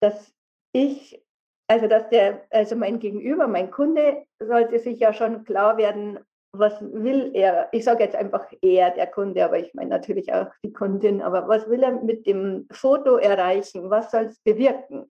dass 0.00 0.34
ich, 0.72 1.22
also 1.68 1.86
dass 1.86 2.08
der, 2.08 2.46
also 2.50 2.76
mein 2.76 2.98
Gegenüber, 2.98 3.48
mein 3.48 3.70
Kunde, 3.70 4.24
sollte 4.38 4.78
sich 4.78 4.98
ja 5.00 5.12
schon 5.12 5.44
klar 5.44 5.76
werden, 5.76 6.18
was 6.58 6.80
will 6.80 7.30
er, 7.34 7.68
ich 7.72 7.84
sage 7.84 8.04
jetzt 8.04 8.16
einfach 8.16 8.46
er, 8.62 8.90
der 8.90 9.06
Kunde, 9.06 9.44
aber 9.44 9.58
ich 9.58 9.72
meine 9.74 9.90
natürlich 9.90 10.32
auch 10.32 10.46
die 10.64 10.72
Kundin, 10.72 11.22
aber 11.22 11.48
was 11.48 11.68
will 11.68 11.82
er 11.82 11.92
mit 11.92 12.26
dem 12.26 12.66
Foto 12.70 13.16
erreichen? 13.16 13.90
Was 13.90 14.10
soll 14.10 14.24
es 14.24 14.38
bewirken? 14.40 15.06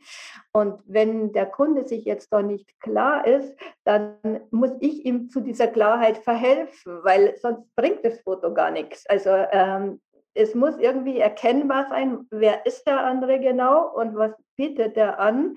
Und 0.53 0.81
wenn 0.87 1.33
der 1.33 1.47
Kunde 1.47 1.87
sich 1.87 2.05
jetzt 2.05 2.33
da 2.33 2.43
nicht 2.43 2.81
klar 2.81 3.27
ist, 3.27 3.57
dann 3.85 4.17
muss 4.51 4.73
ich 4.81 5.05
ihm 5.05 5.29
zu 5.29 5.41
dieser 5.41 5.69
Klarheit 5.69 6.19
verhelfen, 6.19 7.01
weil 7.03 7.37
sonst 7.37 7.65
bringt 7.77 8.05
das 8.05 8.21
Foto 8.21 8.53
gar 8.53 8.71
nichts. 8.71 9.07
Also 9.09 9.31
ähm, 9.31 10.01
es 10.35 10.55
muss 10.55 10.77
irgendwie 10.79 11.19
erkennbar 11.19 11.87
sein, 11.89 12.27
wer 12.31 12.67
ist 12.67 12.87
der 12.87 13.05
andere 13.05 13.41
genau 13.41 13.93
und 13.95 14.17
was 14.17 14.33
bietet 14.57 14.97
er 14.97 15.19
an. 15.19 15.57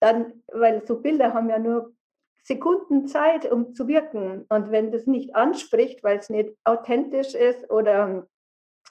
Dann, 0.00 0.42
weil 0.52 0.84
so 0.86 1.00
Bilder 1.00 1.34
haben 1.34 1.50
ja 1.50 1.58
nur 1.58 1.92
Sekunden 2.48 3.06
Zeit, 3.06 3.50
um 3.52 3.74
zu 3.74 3.86
wirken. 3.86 4.46
Und 4.48 4.72
wenn 4.72 4.90
das 4.90 5.06
nicht 5.06 5.36
anspricht, 5.36 6.02
weil 6.02 6.18
es 6.18 6.30
nicht 6.30 6.54
authentisch 6.64 7.34
ist 7.34 7.70
oder 7.70 8.26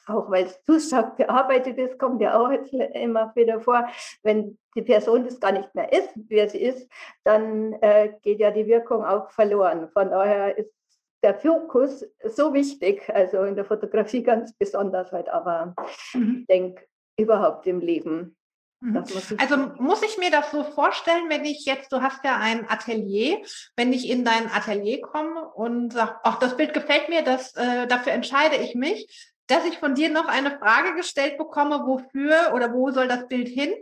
auch 0.05 0.29
weil 0.29 0.45
es 0.45 0.63
zu 0.63 0.79
stark 0.79 1.17
bearbeitet 1.17 1.77
ist, 1.77 1.97
kommt 1.97 2.21
ja 2.21 2.39
auch 2.39 2.51
jetzt 2.51 2.71
immer 2.71 3.35
wieder 3.35 3.59
vor, 3.59 3.89
wenn 4.23 4.57
die 4.75 4.83
Person 4.83 5.25
das 5.25 5.39
gar 5.39 5.51
nicht 5.51 5.73
mehr 5.75 5.91
ist, 5.91 6.09
wer 6.29 6.47
sie 6.47 6.61
ist, 6.61 6.89
dann 7.25 7.73
äh, 7.81 8.13
geht 8.21 8.39
ja 8.39 8.51
die 8.51 8.67
Wirkung 8.67 9.03
auch 9.03 9.31
verloren. 9.31 9.89
Von 9.89 10.11
daher 10.11 10.57
ist 10.57 10.71
der 11.23 11.33
Fokus 11.33 12.05
so 12.23 12.53
wichtig, 12.53 13.09
also 13.13 13.41
in 13.43 13.55
der 13.55 13.65
Fotografie 13.65 14.21
ganz 14.23 14.53
besonders 14.53 15.11
halt, 15.11 15.29
aber 15.29 15.75
mhm. 16.13 16.37
ich 16.41 16.45
denke 16.45 16.85
überhaupt 17.19 17.65
im 17.65 17.79
Leben. 17.79 18.37
Mhm. 18.79 19.03
Also 19.37 19.57
muss 19.79 20.03
ich 20.03 20.17
mir 20.17 20.29
das 20.29 20.51
so 20.51 20.63
vorstellen, 20.63 21.29
wenn 21.29 21.45
ich 21.45 21.65
jetzt, 21.65 21.91
du 21.91 22.01
hast 22.01 22.23
ja 22.23 22.37
ein 22.37 22.69
Atelier, 22.69 23.39
wenn 23.75 23.91
ich 23.91 24.09
in 24.09 24.23
dein 24.23 24.51
Atelier 24.51 25.01
komme 25.01 25.49
und 25.49 25.93
sage, 25.93 26.15
ach, 26.23 26.37
das 26.39 26.55
Bild 26.57 26.73
gefällt 26.73 27.09
mir, 27.09 27.23
das, 27.23 27.55
äh, 27.55 27.87
dafür 27.87 28.13
entscheide 28.13 28.57
ich 28.57 28.75
mich, 28.75 29.33
dass 29.47 29.65
ich 29.65 29.79
von 29.79 29.95
dir 29.95 30.09
noch 30.09 30.27
eine 30.27 30.57
Frage 30.59 30.95
gestellt 30.95 31.37
bekomme, 31.37 31.87
wofür 31.87 32.53
oder 32.53 32.73
wo 32.73 32.91
soll 32.91 33.07
das 33.07 33.27
Bild 33.27 33.47
hin? 33.47 33.73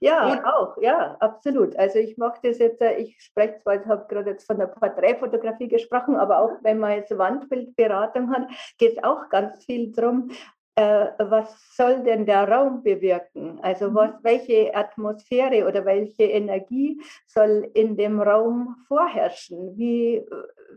Ja, 0.00 0.30
und 0.30 0.44
auch, 0.44 0.76
ja, 0.80 1.16
absolut. 1.20 1.76
Also 1.76 1.98
ich 1.98 2.16
mache 2.16 2.38
das 2.42 2.58
jetzt, 2.58 2.80
äh, 2.80 2.96
ich 2.96 3.20
spreche 3.20 3.58
zwar, 3.62 3.74
ich 3.80 3.86
habe 3.86 4.06
gerade 4.08 4.30
jetzt 4.30 4.46
von 4.46 4.58
der 4.58 4.66
Porträtfotografie 4.66 5.68
gesprochen, 5.68 6.16
aber 6.16 6.38
auch 6.38 6.52
wenn 6.62 6.78
man 6.78 6.92
jetzt 6.92 7.16
Wandbildberatung 7.16 8.30
hat, 8.30 8.48
geht 8.78 8.96
es 8.96 9.04
auch 9.04 9.28
ganz 9.30 9.64
viel 9.64 9.92
darum, 9.92 10.30
äh, 10.76 11.06
was 11.18 11.76
soll 11.76 12.02
denn 12.02 12.26
der 12.26 12.48
Raum 12.48 12.82
bewirken? 12.82 13.60
Also 13.62 13.90
mhm. 13.90 13.94
was, 13.94 14.10
welche 14.22 14.74
Atmosphäre 14.74 15.66
oder 15.68 15.84
welche 15.84 16.24
Energie 16.24 17.00
soll 17.26 17.70
in 17.74 17.96
dem 17.96 18.20
Raum 18.20 18.76
vorherrschen? 18.88 19.76
Wie, 19.76 20.24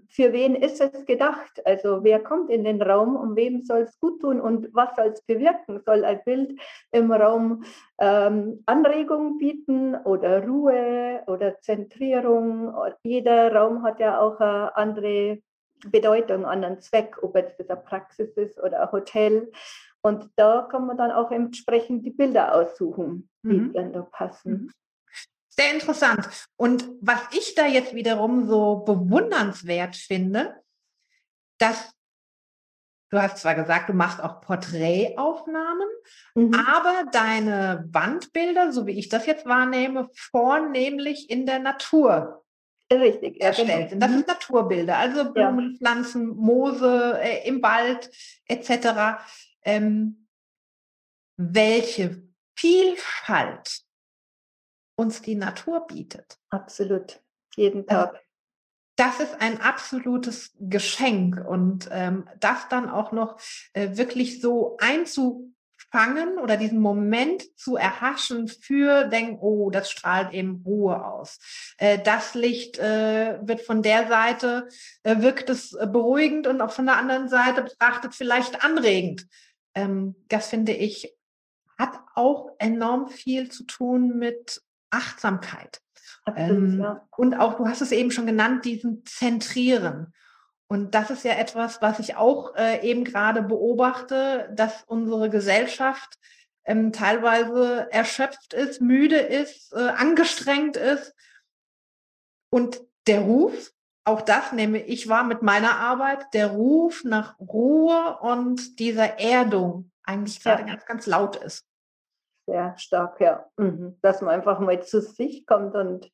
für 0.07 0.33
wen 0.33 0.55
ist 0.55 0.81
es 0.81 1.05
gedacht? 1.05 1.65
Also 1.65 2.03
wer 2.03 2.19
kommt 2.19 2.51
in 2.51 2.63
den 2.63 2.81
Raum 2.81 3.15
und 3.15 3.35
wem 3.35 3.63
soll 3.63 3.81
es 3.81 3.99
gut 3.99 4.21
tun 4.21 4.39
und 4.39 4.69
was 4.73 4.95
soll 4.95 5.07
es 5.07 5.21
bewirken? 5.23 5.81
Soll 5.83 6.05
ein 6.05 6.21
Bild 6.23 6.59
im 6.91 7.11
Raum 7.11 7.63
ähm, 7.99 8.61
Anregung 8.67 9.39
bieten 9.39 9.95
oder 9.95 10.45
Ruhe 10.45 11.23
oder 11.25 11.59
Zentrierung? 11.61 12.71
Jeder 13.01 13.53
Raum 13.53 13.81
hat 13.81 13.99
ja 13.99 14.19
auch 14.19 14.39
eine 14.39 14.75
andere 14.77 15.39
Bedeutung, 15.85 16.45
anderen 16.45 16.81
Zweck, 16.81 17.17
ob 17.21 17.33
das 17.33 17.69
eine 17.69 17.79
Praxis 17.79 18.35
ist 18.35 18.61
oder 18.61 18.81
ein 18.81 18.91
Hotel. 18.91 19.51
Und 20.07 20.29
da 20.37 20.67
kann 20.71 20.87
man 20.87 20.97
dann 20.97 21.11
auch 21.11 21.31
entsprechend 21.31 22.05
die 22.05 22.11
Bilder 22.11 22.55
aussuchen, 22.55 23.29
die 23.43 23.59
mhm. 23.59 23.73
dann 23.73 23.91
da 23.91 24.01
passen. 24.03 24.51
Mhm. 24.51 24.71
Sehr 25.49 25.73
interessant. 25.73 26.29
Und 26.55 26.87
was 27.01 27.19
ich 27.31 27.55
da 27.55 27.65
jetzt 27.65 27.93
wiederum 27.93 28.47
so 28.47 28.77
bewundernswert 28.77 29.95
finde, 29.95 30.61
dass 31.57 31.91
du 33.09 33.21
hast 33.21 33.39
zwar 33.39 33.55
gesagt, 33.55 33.89
du 33.89 33.93
machst 33.93 34.21
auch 34.21 34.41
Porträtaufnahmen, 34.41 35.87
mhm. 36.35 36.53
aber 36.53 37.09
deine 37.11 37.85
Wandbilder, 37.91 38.71
so 38.71 38.85
wie 38.85 38.97
ich 38.97 39.09
das 39.09 39.25
jetzt 39.25 39.45
wahrnehme, 39.45 40.09
vornehmlich 40.13 41.29
in 41.29 41.45
der 41.45 41.59
Natur 41.59 42.45
Richtig, 42.91 43.41
erstellt 43.41 43.67
genau. 43.67 43.89
sind. 43.89 43.99
Das 44.01 44.11
sind 44.11 44.27
Naturbilder, 44.27 44.97
also 44.97 45.33
Blumen, 45.33 45.71
ja. 45.71 45.77
Pflanzen, 45.77 46.27
Moose 46.29 47.19
äh, 47.21 47.47
im 47.47 47.61
Wald 47.61 48.09
etc. 48.45 49.19
Ähm, 49.67 50.27
welche 51.37 52.23
Vielfalt 52.55 53.83
uns 54.95 55.21
die 55.21 55.35
Natur 55.35 55.85
bietet. 55.85 56.39
Absolut, 56.49 57.21
jeden 57.55 57.85
Tag. 57.85 58.19
Das 58.95 59.19
ist 59.19 59.39
ein 59.39 59.61
absolutes 59.61 60.55
Geschenk 60.59 61.45
und 61.47 61.87
ähm, 61.91 62.27
das 62.39 62.67
dann 62.69 62.89
auch 62.89 63.11
noch 63.11 63.39
äh, 63.73 63.95
wirklich 63.95 64.41
so 64.41 64.77
einzu 64.79 65.53
fangen 65.91 66.39
oder 66.39 66.57
diesen 66.57 66.79
Moment 66.79 67.43
zu 67.57 67.75
erhaschen 67.75 68.47
für 68.47 69.05
denken, 69.05 69.37
oh, 69.39 69.69
das 69.69 69.91
strahlt 69.91 70.33
eben 70.33 70.63
Ruhe 70.65 71.05
aus. 71.05 71.37
Äh, 71.77 71.99
das 71.99 72.33
Licht 72.33 72.79
äh, 72.79 73.37
wird 73.41 73.61
von 73.61 73.83
der 73.83 74.07
Seite, 74.07 74.67
äh, 75.03 75.21
wirkt 75.21 75.49
es 75.49 75.71
beruhigend 75.71 76.47
und 76.47 76.61
auch 76.61 76.71
von 76.71 76.87
der 76.87 76.97
anderen 76.97 77.29
Seite 77.29 77.61
betrachtet 77.61 78.15
vielleicht 78.15 78.63
anregend. 78.63 79.27
Ähm, 79.77 80.15
das 80.27 80.49
finde 80.49 80.71
ich, 80.71 81.15
hat 81.77 81.99
auch 82.15 82.55
enorm 82.57 83.09
viel 83.09 83.51
zu 83.51 83.63
tun 83.63 84.17
mit 84.17 84.63
Achtsamkeit. 84.89 85.81
Absolut, 86.25 86.73
ähm, 86.73 86.79
ja. 86.81 87.07
Und 87.15 87.35
auch, 87.35 87.57
du 87.57 87.67
hast 87.67 87.81
es 87.81 87.91
eben 87.91 88.09
schon 88.09 88.25
genannt, 88.25 88.65
diesen 88.65 89.05
Zentrieren. 89.05 90.13
Und 90.67 90.95
das 90.95 91.11
ist 91.11 91.23
ja 91.23 91.33
etwas, 91.33 91.79
was 91.81 91.99
ich 91.99 92.15
auch 92.15 92.55
äh, 92.55 92.81
eben 92.81 93.03
gerade 93.03 93.43
beobachte, 93.43 94.49
dass 94.53 94.83
unsere 94.87 95.29
Gesellschaft 95.29 96.17
ähm, 96.65 96.91
teilweise 96.91 97.87
erschöpft 97.91 98.53
ist, 98.53 98.81
müde 98.81 99.17
ist, 99.17 99.73
äh, 99.73 99.89
angestrengt 99.89 100.75
ist. 100.75 101.13
Und 102.49 102.81
der 103.05 103.21
Ruf 103.21 103.71
auch 104.07 104.21
das 104.21 104.53
nehme 104.53 104.79
ich 104.79 105.09
wahr 105.09 105.25
mit 105.25 105.41
meiner 105.41 105.77
Arbeit, 105.79 106.33
der 106.33 106.47
Ruf 106.47 107.03
nach 107.03 107.37
Ruhe 107.39 108.17
und 108.21 108.79
dieser 108.79 109.19
Erdung 109.19 109.91
eigentlich 110.03 110.41
gerade 110.41 110.61
ja. 110.61 110.69
ganz, 110.69 110.85
ganz 110.85 111.05
laut 111.07 111.35
ist. 111.35 111.65
Sehr 112.47 112.77
stark, 112.77 113.19
ja. 113.19 113.45
Mhm. 113.57 113.97
Dass 114.01 114.21
man 114.21 114.33
einfach 114.33 114.59
mal 114.61 114.81
zu 114.81 115.01
sich 115.01 115.45
kommt 115.45 115.75
und 115.75 116.09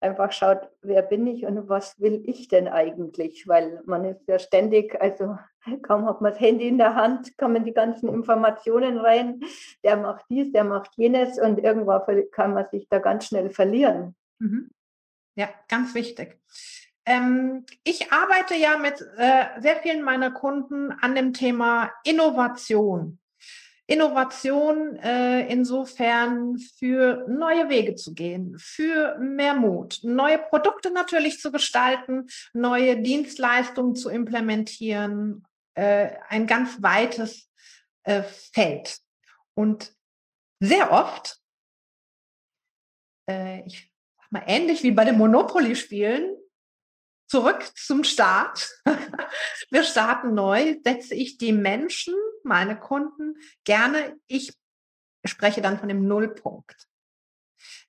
einfach 0.00 0.32
schaut, 0.32 0.70
wer 0.80 1.02
bin 1.02 1.26
ich 1.26 1.44
und 1.44 1.68
was 1.68 2.00
will 2.00 2.22
ich 2.24 2.48
denn 2.48 2.68
eigentlich? 2.68 3.46
Weil 3.46 3.82
man 3.84 4.06
ist 4.06 4.26
ja 4.26 4.38
ständig, 4.38 4.98
also 4.98 5.36
kaum 5.82 6.06
hat 6.06 6.22
man 6.22 6.32
das 6.32 6.40
Handy 6.40 6.66
in 6.66 6.78
der 6.78 6.94
Hand, 6.94 7.36
kommen 7.36 7.66
die 7.66 7.74
ganzen 7.74 8.08
Informationen 8.08 8.96
rein, 8.96 9.40
der 9.84 9.98
macht 9.98 10.24
dies, 10.30 10.52
der 10.52 10.64
macht 10.64 10.92
jenes 10.96 11.38
und 11.38 11.58
irgendwann 11.58 12.30
kann 12.30 12.54
man 12.54 12.66
sich 12.70 12.88
da 12.88 12.98
ganz 12.98 13.26
schnell 13.26 13.50
verlieren. 13.50 14.16
Mhm. 14.38 14.70
Ja, 15.34 15.50
ganz 15.68 15.94
wichtig. 15.94 16.40
Ähm, 17.06 17.64
ich 17.84 18.12
arbeite 18.12 18.56
ja 18.56 18.76
mit 18.78 19.00
äh, 19.16 19.60
sehr 19.60 19.76
vielen 19.76 20.02
meiner 20.02 20.32
Kunden 20.32 20.90
an 21.00 21.14
dem 21.14 21.32
Thema 21.32 21.92
Innovation. 22.04 23.20
Innovation 23.88 24.96
äh, 24.96 25.46
insofern 25.46 26.58
für 26.58 27.24
neue 27.28 27.68
Wege 27.68 27.94
zu 27.94 28.14
gehen, 28.14 28.56
für 28.58 29.16
mehr 29.18 29.54
Mut, 29.54 30.00
neue 30.02 30.38
Produkte 30.38 30.90
natürlich 30.90 31.38
zu 31.38 31.52
gestalten, 31.52 32.26
neue 32.52 33.00
Dienstleistungen 33.00 33.94
zu 33.94 34.10
implementieren, 34.10 35.46
äh, 35.74 36.10
ein 36.28 36.48
ganz 36.48 36.82
weites 36.82 37.48
äh, 38.02 38.24
Feld. 38.24 38.98
Und 39.54 39.92
sehr 40.58 40.90
oft, 40.90 41.38
äh, 43.30 43.64
ich 43.66 43.92
sag 44.18 44.32
mal 44.32 44.44
ähnlich 44.48 44.82
wie 44.82 44.90
bei 44.90 45.04
den 45.04 45.16
Monopoly-Spielen, 45.16 46.36
zurück 47.26 47.62
zum 47.76 48.04
Start. 48.04 48.70
Wir 49.70 49.82
starten 49.82 50.34
neu, 50.34 50.76
setze 50.84 51.14
ich 51.14 51.38
die 51.38 51.52
Menschen, 51.52 52.14
meine 52.42 52.78
Kunden 52.78 53.36
gerne, 53.64 54.16
ich 54.26 54.54
spreche 55.24 55.60
dann 55.60 55.78
von 55.78 55.88
dem 55.88 56.06
Nullpunkt. 56.06 56.86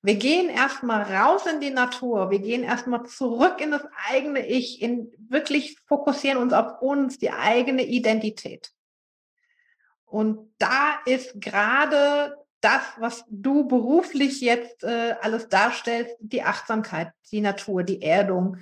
Wir 0.01 0.15
gehen 0.15 0.49
erstmal 0.49 1.03
raus 1.03 1.45
in 1.45 1.59
die 1.59 1.69
Natur, 1.69 2.31
wir 2.31 2.39
gehen 2.39 2.63
erstmal 2.63 3.05
zurück 3.05 3.59
in 3.61 3.71
das 3.71 3.83
eigene 4.09 4.47
Ich, 4.47 4.81
in 4.81 5.11
wirklich 5.29 5.77
fokussieren 5.85 6.37
uns 6.37 6.53
auf 6.53 6.81
uns, 6.81 7.19
die 7.19 7.31
eigene 7.31 7.83
Identität. 7.83 8.71
Und 10.05 10.53
da 10.57 10.99
ist 11.05 11.39
gerade 11.41 12.37
das, 12.61 12.81
was 12.97 13.25
du 13.29 13.67
beruflich 13.67 14.41
jetzt 14.41 14.83
äh, 14.83 15.15
alles 15.21 15.49
darstellst, 15.49 16.15
die 16.19 16.43
Achtsamkeit, 16.43 17.11
die 17.31 17.41
Natur, 17.41 17.83
die 17.83 18.01
Erdung, 18.01 18.57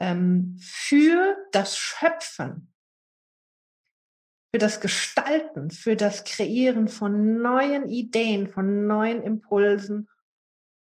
ähm, 0.00 0.56
für 0.60 1.36
das 1.52 1.76
Schöpfen, 1.76 2.72
für 4.52 4.58
das 4.58 4.80
Gestalten, 4.80 5.70
für 5.70 5.94
das 5.94 6.24
Kreieren 6.24 6.88
von 6.88 7.40
neuen 7.40 7.88
Ideen, 7.88 8.48
von 8.48 8.86
neuen 8.86 9.22
Impulsen 9.22 10.08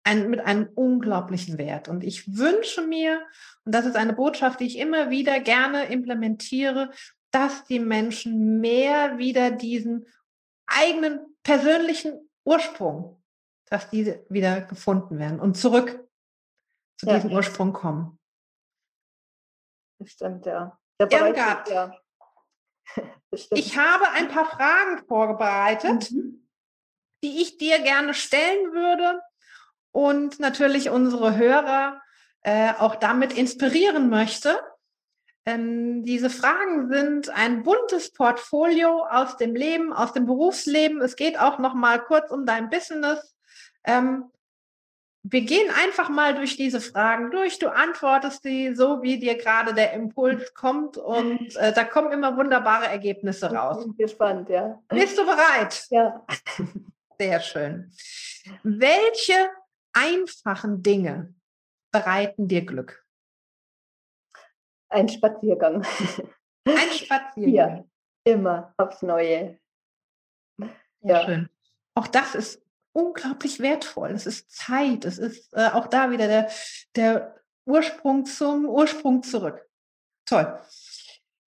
ein, 0.03 0.31
mit 0.31 0.41
einem 0.41 0.69
unglaublichen 0.75 1.59
Wert. 1.59 1.89
Und 1.89 2.03
ich 2.05 2.37
wünsche 2.37 2.87
mir, 2.87 3.21
und 3.65 3.75
das 3.75 3.85
ist 3.85 3.97
eine 3.97 4.15
Botschaft, 4.15 4.61
die 4.61 4.67
ich 4.67 4.79
immer 4.79 5.11
wieder 5.11 5.41
gerne 5.41 5.85
implementiere, 5.93 6.91
dass 7.31 7.65
die 7.65 7.81
Menschen 7.81 8.61
mehr 8.61 9.19
wieder 9.19 9.51
diesen 9.51 10.07
eigenen 10.67 11.21
persönlichen 11.43 12.31
Ursprung, 12.45 13.23
dass 13.67 13.91
diese 13.91 14.25
wieder 14.29 14.63
gefunden 14.63 15.19
werden 15.19 15.41
und 15.41 15.57
zurück 15.57 16.09
zu 16.97 17.07
ja. 17.07 17.17
diesem 17.17 17.33
Ursprung 17.33 17.73
kommen. 17.73 18.20
Stimmt, 20.05 20.47
ja. 20.47 20.79
Irmgard, 20.99 21.69
ja. 21.71 21.93
ich 23.53 23.77
habe 23.79 24.11
ein 24.11 24.29
paar 24.29 24.47
Fragen 24.47 25.07
vorbereitet, 25.07 26.11
mhm. 26.11 26.49
die 27.23 27.41
ich 27.41 27.59
dir 27.59 27.81
gerne 27.81 28.15
stellen 28.15 28.73
würde 28.73 29.21
und 29.93 30.41
natürlich 30.41 30.91
unsere 30.91 31.37
Hörer 31.37 32.01
äh, 32.43 32.73
auch 32.79 32.97
damit 32.97 33.37
inspirieren 33.37 34.09
möchte. 34.09 34.59
Ähm, 35.47 36.05
diese 36.05 36.31
Fragen 36.31 36.93
sind 36.93 37.31
ein 37.31 37.63
buntes 37.63 38.13
Portfolio 38.13 39.07
aus 39.07 39.37
dem 39.37 39.55
Leben, 39.55 39.93
aus 39.93 40.13
dem 40.13 40.27
Berufsleben. 40.27 41.01
Es 41.01 41.17
geht 41.17 41.39
auch 41.39 41.59
noch 41.59 41.75
mal 41.75 41.99
kurz 42.03 42.31
um 42.31 42.45
dein 42.45 42.69
Business. 42.69 43.35
Ähm, 43.85 44.31
wir 45.23 45.43
gehen 45.43 45.71
einfach 45.71 46.09
mal 46.09 46.35
durch 46.35 46.57
diese 46.57 46.81
Fragen 46.81 47.31
durch. 47.31 47.59
Du 47.59 47.69
antwortest 47.69 48.45
die 48.45 48.75
so, 48.75 49.03
wie 49.03 49.19
dir 49.19 49.37
gerade 49.37 49.75
der 49.75 49.93
Impuls 49.93 50.55
kommt 50.55 50.97
und 50.97 51.55
äh, 51.57 51.73
da 51.73 51.85
kommen 51.85 52.13
immer 52.13 52.37
wunderbare 52.37 52.87
Ergebnisse 52.87 53.53
raus. 53.53 53.79
Ich 53.81 53.97
bin 53.97 54.07
gespannt, 54.07 54.49
ja. 54.49 54.83
Bist 54.89 55.19
du 55.19 55.25
bereit? 55.25 55.87
Ja. 55.91 56.25
Sehr 57.19 57.41
schön. 57.41 57.93
Welche 58.63 59.51
einfachen 59.93 60.83
Dinge 60.83 61.35
bereiten 61.93 62.49
dir 62.49 62.65
Glück? 62.65 63.05
Ein 64.89 65.09
Spaziergang. 65.09 65.85
Ein 66.65 66.91
Spaziergang. 66.93 67.53
Ja, 67.53 67.85
immer 68.25 68.73
aufs 68.79 69.03
Neue. 69.03 69.59
Ja. 71.03 71.25
Schön. 71.25 71.49
Auch 71.95 72.07
das 72.07 72.35
ist 72.35 72.63
unglaublich 72.93 73.61
wertvoll. 73.61 74.11
Es 74.11 74.27
ist 74.27 74.51
Zeit. 74.51 75.05
Es 75.05 75.19
ist 75.19 75.53
äh, 75.53 75.69
auch 75.73 75.87
da 75.87 76.11
wieder 76.11 76.27
der, 76.27 76.51
der 76.97 77.41
Ursprung 77.67 78.25
zum 78.25 78.67
Ursprung 78.67 79.23
zurück. 79.23 79.69
Toll. 80.27 80.61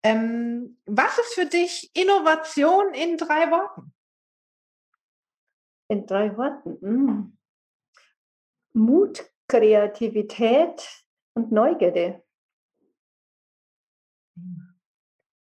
Ähm, 0.04 0.78
was 0.86 1.18
ist 1.18 1.34
für 1.34 1.46
dich 1.46 1.90
Innovation 1.94 2.92
in 2.94 3.16
drei 3.16 3.50
Worten? 3.50 3.92
In 5.88 6.06
drei 6.06 6.36
Worten. 6.36 6.78
Hm. 6.80 7.38
Mut, 8.72 9.30
Kreativität 9.48 11.04
und 11.34 11.52
Neugierde. 11.52 12.22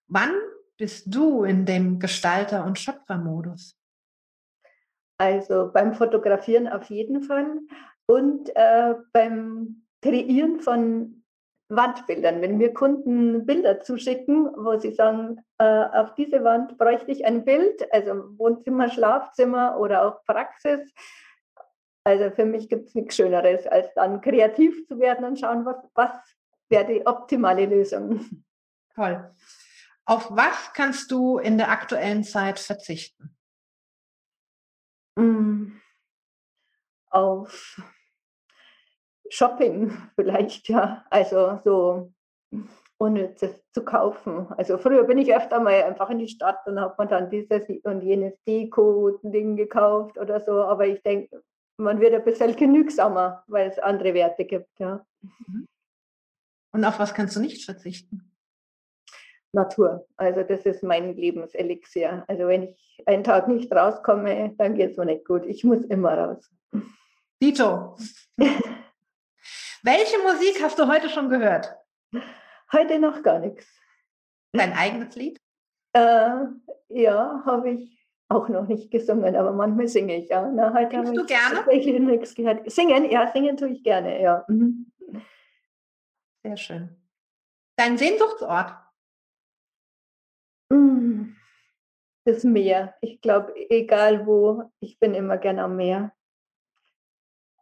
Wann 0.08 0.34
bist 0.76 1.06
du 1.06 1.44
in 1.44 1.64
dem 1.64 1.98
Gestalter- 1.98 2.64
und 2.64 2.78
Schöpfermodus? 2.78 3.78
Also 5.18 5.70
beim 5.72 5.94
Fotografieren 5.94 6.68
auf 6.68 6.90
jeden 6.90 7.22
Fall 7.22 7.60
und 8.06 8.54
äh, 8.56 8.94
beim 9.12 9.84
Kreieren 10.02 10.60
von 10.60 11.24
Wandbildern. 11.68 12.42
Wenn 12.42 12.58
mir 12.58 12.74
Kunden 12.74 13.46
Bilder 13.46 13.80
zuschicken, 13.80 14.50
wo 14.56 14.78
sie 14.78 14.92
sagen, 14.92 15.40
äh, 15.58 15.64
auf 15.64 16.14
diese 16.14 16.44
Wand 16.44 16.76
bräuchte 16.78 17.10
ich 17.10 17.24
ein 17.24 17.44
Bild, 17.44 17.86
also 17.92 18.38
Wohnzimmer, 18.38 18.90
Schlafzimmer 18.90 19.78
oder 19.78 20.06
auch 20.06 20.24
Praxis. 20.24 20.92
Also 22.04 22.30
für 22.30 22.44
mich 22.44 22.68
gibt 22.68 22.88
es 22.88 22.94
nichts 22.94 23.16
Schöneres, 23.16 23.66
als 23.66 23.92
dann 23.94 24.20
kreativ 24.20 24.86
zu 24.86 24.98
werden 24.98 25.24
und 25.24 25.40
schauen, 25.40 25.64
was, 25.64 25.76
was 25.94 26.10
wäre 26.68 26.86
die 26.86 27.06
optimale 27.06 27.64
Lösung. 27.64 28.20
Toll. 28.94 29.30
Auf 30.04 30.28
was 30.30 30.72
kannst 30.74 31.10
du 31.10 31.38
in 31.38 31.56
der 31.56 31.70
aktuellen 31.70 32.24
Zeit 32.24 32.58
verzichten? 32.58 33.33
Hm, 35.18 35.80
auf 37.10 37.80
Shopping 39.30 39.90
vielleicht, 40.16 40.68
ja. 40.68 41.04
Also 41.10 41.60
so 41.64 42.12
unnützes 42.98 43.62
zu 43.72 43.84
kaufen. 43.84 44.46
Also 44.56 44.78
früher 44.78 45.04
bin 45.04 45.18
ich 45.18 45.34
öfter 45.34 45.60
mal 45.60 45.82
einfach 45.82 46.10
in 46.10 46.18
die 46.18 46.28
Stadt 46.28 46.66
und 46.66 46.80
habe 46.80 46.94
man 46.98 47.08
dann 47.08 47.30
dieses 47.30 47.68
und 47.82 48.02
jenes 48.02 48.34
Deko-Ding 48.46 49.56
gekauft 49.56 50.18
oder 50.18 50.40
so. 50.40 50.62
Aber 50.62 50.86
ich 50.86 51.02
denke, 51.02 51.42
man 51.76 52.00
wird 52.00 52.14
ein 52.14 52.24
bisschen 52.24 52.54
genügsamer, 52.54 53.42
weil 53.48 53.68
es 53.68 53.78
andere 53.78 54.14
Werte 54.14 54.44
gibt, 54.44 54.78
ja. 54.78 55.04
Mhm. 55.22 55.66
Und 56.72 56.84
auf 56.84 56.98
was 56.98 57.14
kannst 57.14 57.36
du 57.36 57.40
nicht 57.40 57.64
verzichten? 57.64 58.33
Natur. 59.54 60.06
Also 60.16 60.42
das 60.42 60.66
ist 60.66 60.82
mein 60.82 61.16
Lebenselixier. 61.16 62.24
Also 62.28 62.46
wenn 62.48 62.64
ich 62.64 63.02
einen 63.06 63.24
Tag 63.24 63.48
nicht 63.48 63.72
rauskomme, 63.72 64.54
dann 64.58 64.74
geht 64.74 64.92
es 64.92 64.96
mir 64.96 65.06
nicht 65.06 65.24
gut. 65.24 65.44
Ich 65.46 65.64
muss 65.64 65.84
immer 65.84 66.16
raus. 66.16 66.50
Dito. 67.42 67.96
Welche 69.82 70.18
Musik 70.18 70.62
hast 70.62 70.78
du 70.78 70.88
heute 70.88 71.08
schon 71.08 71.28
gehört? 71.28 71.74
Heute 72.72 72.98
noch 72.98 73.22
gar 73.22 73.38
nichts. 73.38 73.66
Dein 74.52 74.72
eigenes 74.72 75.14
Lied? 75.14 75.40
Äh, 75.92 76.46
ja, 76.88 77.42
habe 77.44 77.70
ich 77.70 78.04
auch 78.28 78.48
noch 78.48 78.66
nicht 78.66 78.90
gesungen, 78.90 79.36
aber 79.36 79.52
manchmal 79.52 79.88
singe 79.88 80.16
ich 80.16 80.28
ja. 80.28 80.50
Na, 80.50 80.72
heute 80.72 80.96
Singst 81.04 81.16
du 81.16 81.26
gerne? 81.26 81.56
Tatsächlich 81.56 82.00
nichts 82.00 82.34
gehört. 82.34 82.70
Singen, 82.70 83.10
ja, 83.10 83.30
singen 83.32 83.56
tue 83.56 83.68
ich 83.70 83.82
gerne, 83.82 84.20
ja. 84.20 84.44
Mhm. 84.48 84.90
Sehr 86.42 86.56
schön. 86.56 86.96
Dein 87.76 87.98
Sehnsuchtsort? 87.98 88.74
Hm, 90.72 91.36
das 92.24 92.44
Meer. 92.44 92.94
Ich 93.00 93.20
glaube, 93.20 93.54
egal 93.70 94.26
wo, 94.26 94.70
ich 94.80 94.98
bin 94.98 95.14
immer 95.14 95.38
gerne 95.38 95.64
am 95.64 95.76
Meer. 95.76 96.12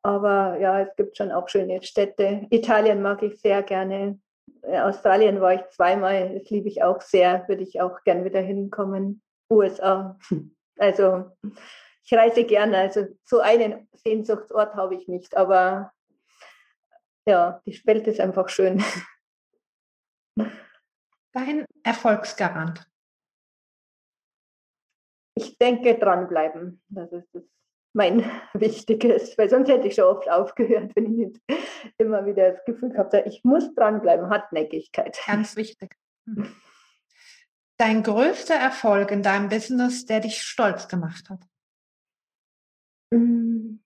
Aber 0.02 0.58
ja, 0.58 0.80
es 0.80 0.94
gibt 0.96 1.16
schon 1.16 1.30
auch 1.30 1.48
schöne 1.48 1.82
Städte. 1.82 2.46
Italien 2.50 3.02
mag 3.02 3.22
ich 3.22 3.40
sehr 3.40 3.62
gerne. 3.62 4.18
In 4.62 4.74
Australien 4.74 5.40
war 5.40 5.54
ich 5.54 5.68
zweimal, 5.70 6.38
das 6.38 6.50
liebe 6.50 6.68
ich 6.68 6.82
auch 6.82 7.00
sehr, 7.00 7.46
würde 7.48 7.62
ich 7.62 7.80
auch 7.80 8.02
gern 8.04 8.24
wieder 8.24 8.40
hinkommen. 8.40 9.22
USA. 9.50 10.18
Also 10.78 11.30
ich 12.02 12.12
reise 12.14 12.44
gerne, 12.44 12.78
also 12.78 13.06
so 13.24 13.40
einen 13.40 13.88
Sehnsuchtsort 13.92 14.74
habe 14.74 14.94
ich 14.94 15.06
nicht, 15.06 15.36
aber 15.36 15.92
ja, 17.26 17.60
die 17.66 17.80
Welt 17.86 18.06
ist 18.08 18.18
einfach 18.18 18.48
schön. 18.48 18.82
Dein 21.32 21.66
Erfolgsgarant? 21.84 22.90
Ich 25.34 25.58
denke, 25.58 25.98
dranbleiben. 25.98 26.82
Das 26.88 27.10
ist 27.12 27.28
das 27.32 27.42
mein 27.92 28.24
Wichtiges, 28.54 29.36
weil 29.38 29.48
sonst 29.48 29.68
hätte 29.68 29.88
ich 29.88 29.94
schon 29.94 30.04
oft 30.04 30.30
aufgehört, 30.30 30.92
wenn 30.94 31.06
ich 31.06 31.26
nicht 31.26 31.40
immer 31.98 32.24
wieder 32.26 32.52
das 32.52 32.64
Gefühl 32.64 32.90
gehabt 32.90 33.12
habe, 33.14 33.28
ich 33.28 33.44
muss 33.44 33.74
dranbleiben, 33.74 34.30
Hartnäckigkeit. 34.30 35.18
Ganz 35.26 35.56
wichtig. 35.56 35.96
Hm. 36.26 36.54
Dein 37.78 38.02
größter 38.02 38.54
Erfolg 38.54 39.10
in 39.10 39.22
deinem 39.22 39.48
Business, 39.48 40.06
der 40.06 40.20
dich 40.20 40.40
stolz 40.42 40.88
gemacht 40.88 41.28
hat? 41.30 41.40
Hm. 43.12 43.82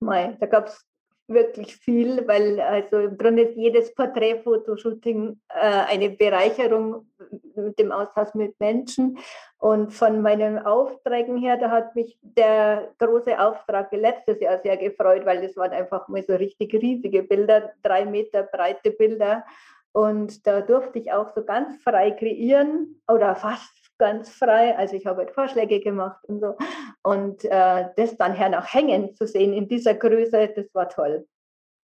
Mei, 0.00 0.36
da 0.40 0.46
gab 0.46 0.68
es 0.68 0.86
wirklich 1.26 1.76
viel, 1.76 2.26
weil 2.26 2.60
also 2.60 2.98
im 3.00 3.18
Grunde 3.18 3.52
jedes 3.52 3.94
Porträtfotoshooting 3.94 5.40
äh, 5.48 5.60
eine 5.60 6.10
Bereicherung 6.10 7.09
mit 7.54 7.78
dem 7.78 7.92
Austausch 7.92 8.34
mit 8.34 8.58
Menschen. 8.60 9.18
Und 9.58 9.92
von 9.92 10.22
meinen 10.22 10.58
Aufträgen 10.58 11.36
her, 11.36 11.56
da 11.56 11.70
hat 11.70 11.94
mich 11.94 12.18
der 12.22 12.92
große 12.98 13.38
Auftrag 13.38 13.92
letztes 13.92 14.40
Jahr 14.40 14.58
sehr 14.62 14.76
gefreut, 14.76 15.26
weil 15.26 15.42
das 15.42 15.56
waren 15.56 15.72
einfach 15.72 16.08
mal 16.08 16.22
so 16.22 16.34
richtig 16.34 16.72
riesige 16.74 17.22
Bilder, 17.22 17.72
drei 17.82 18.04
Meter 18.04 18.44
breite 18.44 18.90
Bilder. 18.90 19.44
Und 19.92 20.46
da 20.46 20.60
durfte 20.60 20.98
ich 20.98 21.12
auch 21.12 21.34
so 21.34 21.44
ganz 21.44 21.82
frei 21.82 22.12
kreieren 22.12 23.00
oder 23.08 23.34
fast 23.34 23.80
ganz 23.98 24.30
frei. 24.30 24.76
Also 24.76 24.96
ich 24.96 25.06
habe 25.06 25.18
halt 25.18 25.32
Vorschläge 25.32 25.80
gemacht 25.80 26.24
und 26.26 26.40
so. 26.40 26.56
Und 27.02 27.44
äh, 27.44 27.86
das 27.96 28.16
dann 28.16 28.34
hernach 28.34 28.72
hängen 28.72 29.14
zu 29.14 29.26
sehen 29.26 29.52
in 29.52 29.68
dieser 29.68 29.94
Größe, 29.94 30.52
das 30.54 30.74
war 30.74 30.88
toll. 30.88 31.26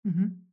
Mhm. 0.04 0.49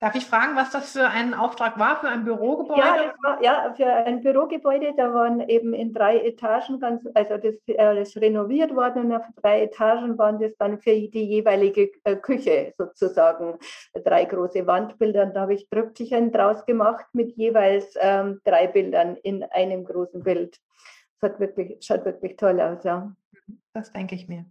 Darf 0.00 0.14
ich 0.14 0.26
fragen, 0.26 0.54
was 0.54 0.70
das 0.70 0.92
für 0.92 1.08
ein 1.08 1.34
Auftrag 1.34 1.76
war, 1.76 1.98
für 1.98 2.08
ein 2.08 2.24
Bürogebäude? 2.24 2.80
Ja, 2.80 3.14
war, 3.20 3.42
ja 3.42 3.74
für 3.74 3.86
ein 3.86 4.22
Bürogebäude. 4.22 4.94
Da 4.96 5.12
waren 5.12 5.40
eben 5.40 5.74
in 5.74 5.92
drei 5.92 6.18
Etagen, 6.20 6.78
ganz, 6.78 7.04
also 7.14 7.36
das, 7.36 7.56
äh, 7.66 7.96
das 7.96 8.16
renoviert 8.16 8.76
worden 8.76 9.06
und 9.06 9.12
auf 9.12 9.24
drei 9.42 9.62
Etagen 9.62 10.16
waren 10.16 10.38
das 10.38 10.56
dann 10.56 10.80
für 10.80 10.92
die 10.92 11.24
jeweilige 11.24 11.90
äh, 12.04 12.14
Küche 12.14 12.74
sozusagen 12.78 13.58
drei 14.04 14.24
große 14.24 14.64
Wandbilder. 14.68 15.24
Und 15.24 15.34
da 15.34 15.40
habe 15.40 15.54
ich 15.54 15.68
Triptychen 15.68 16.30
draus 16.30 16.64
gemacht 16.64 17.06
mit 17.12 17.36
jeweils 17.36 17.92
ähm, 18.00 18.40
drei 18.44 18.68
Bildern 18.68 19.16
in 19.16 19.42
einem 19.42 19.84
großen 19.84 20.22
Bild. 20.22 20.60
Das 21.20 21.32
hat 21.32 21.40
wirklich, 21.40 21.84
schaut 21.84 22.04
wirklich 22.04 22.36
toll 22.36 22.60
aus, 22.60 22.84
ja. 22.84 23.12
Das 23.72 23.92
denke 23.92 24.14
ich 24.14 24.28
mir. 24.28 24.44